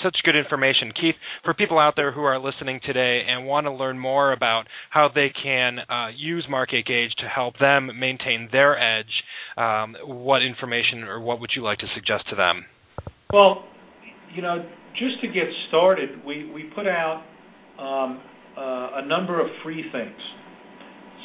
[0.03, 0.91] such good information.
[0.99, 4.65] Keith, for people out there who are listening today and want to learn more about
[4.89, 9.11] how they can uh, use Market Gauge to help them maintain their edge,
[9.57, 12.65] um, what information or what would you like to suggest to them?
[13.33, 13.63] Well,
[14.35, 17.23] you know, just to get started, we, we put out
[17.79, 18.21] um,
[18.57, 20.19] uh, a number of free things.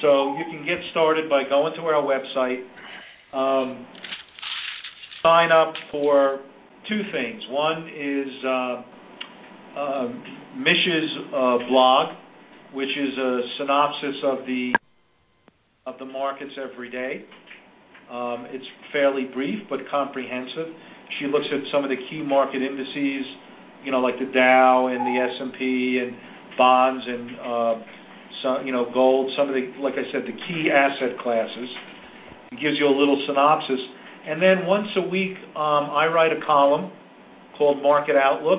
[0.02, 2.62] So you can get started by going to our website,
[5.22, 6.40] sign up for
[6.88, 7.42] two things.
[7.50, 8.82] One is uh,
[9.78, 10.08] uh,
[10.56, 12.14] Mish's uh, blog,
[12.72, 14.72] which is a synopsis of the
[15.86, 17.24] of the markets every day.
[18.10, 20.74] Um, it's fairly brief but comprehensive.
[21.18, 23.26] She looks at some of the key market indices,
[23.84, 26.16] you know, like the Dow and the S and
[26.58, 27.82] bonds and
[28.42, 29.32] some, you know, gold.
[29.36, 31.68] Some of the, like I said, the key asset classes.
[32.56, 33.80] It gives you a little synopsis
[34.26, 36.90] and then once a week, um, I write a column
[37.56, 38.58] called Market Outlook,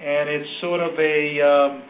[0.00, 1.82] and it's sort of a um,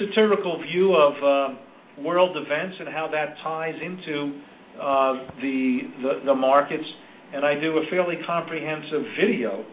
[0.00, 4.42] satirical view of uh, world events and how that ties into
[4.74, 6.84] uh, the, the, the markets.
[7.32, 9.64] And I do a fairly comprehensive video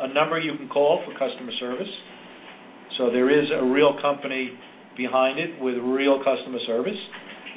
[0.02, 1.92] a number you can call for customer service.
[2.98, 4.58] So there is a real company
[4.98, 7.00] behind it with real customer service.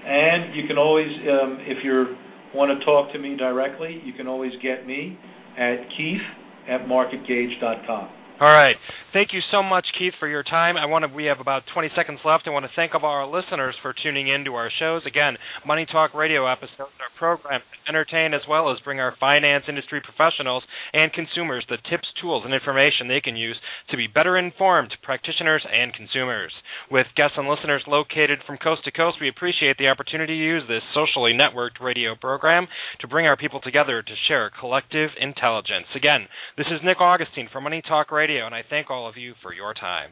[0.07, 2.17] And you can always, um, if you
[2.55, 5.19] want to talk to me directly, you can always get me
[5.59, 6.23] at keith
[6.69, 8.09] at marketgauge.com.
[8.41, 8.77] All right.
[9.17, 10.77] Thank you so much, Keith, for your time.
[10.77, 11.09] I want to.
[11.09, 12.45] We have about 20 seconds left.
[12.45, 15.09] I want to thank all our listeners for tuning in to our shows.
[15.09, 19.65] Again, Money Talk Radio episodes are programs to entertain as well as bring our finance
[19.73, 23.57] industry professionals and consumers the tips, tools, and information they can use
[23.89, 26.53] to be better informed practitioners and consumers.
[26.91, 30.69] With guests and listeners located from coast to coast, we appreciate the opportunity to use
[30.69, 32.69] this socially networked radio program
[33.01, 35.89] to bring our people together to share collective intelligence.
[35.97, 39.35] Again, this is Nick Augustine from Money Talk Radio, and I thank all of you
[39.41, 40.11] for your time.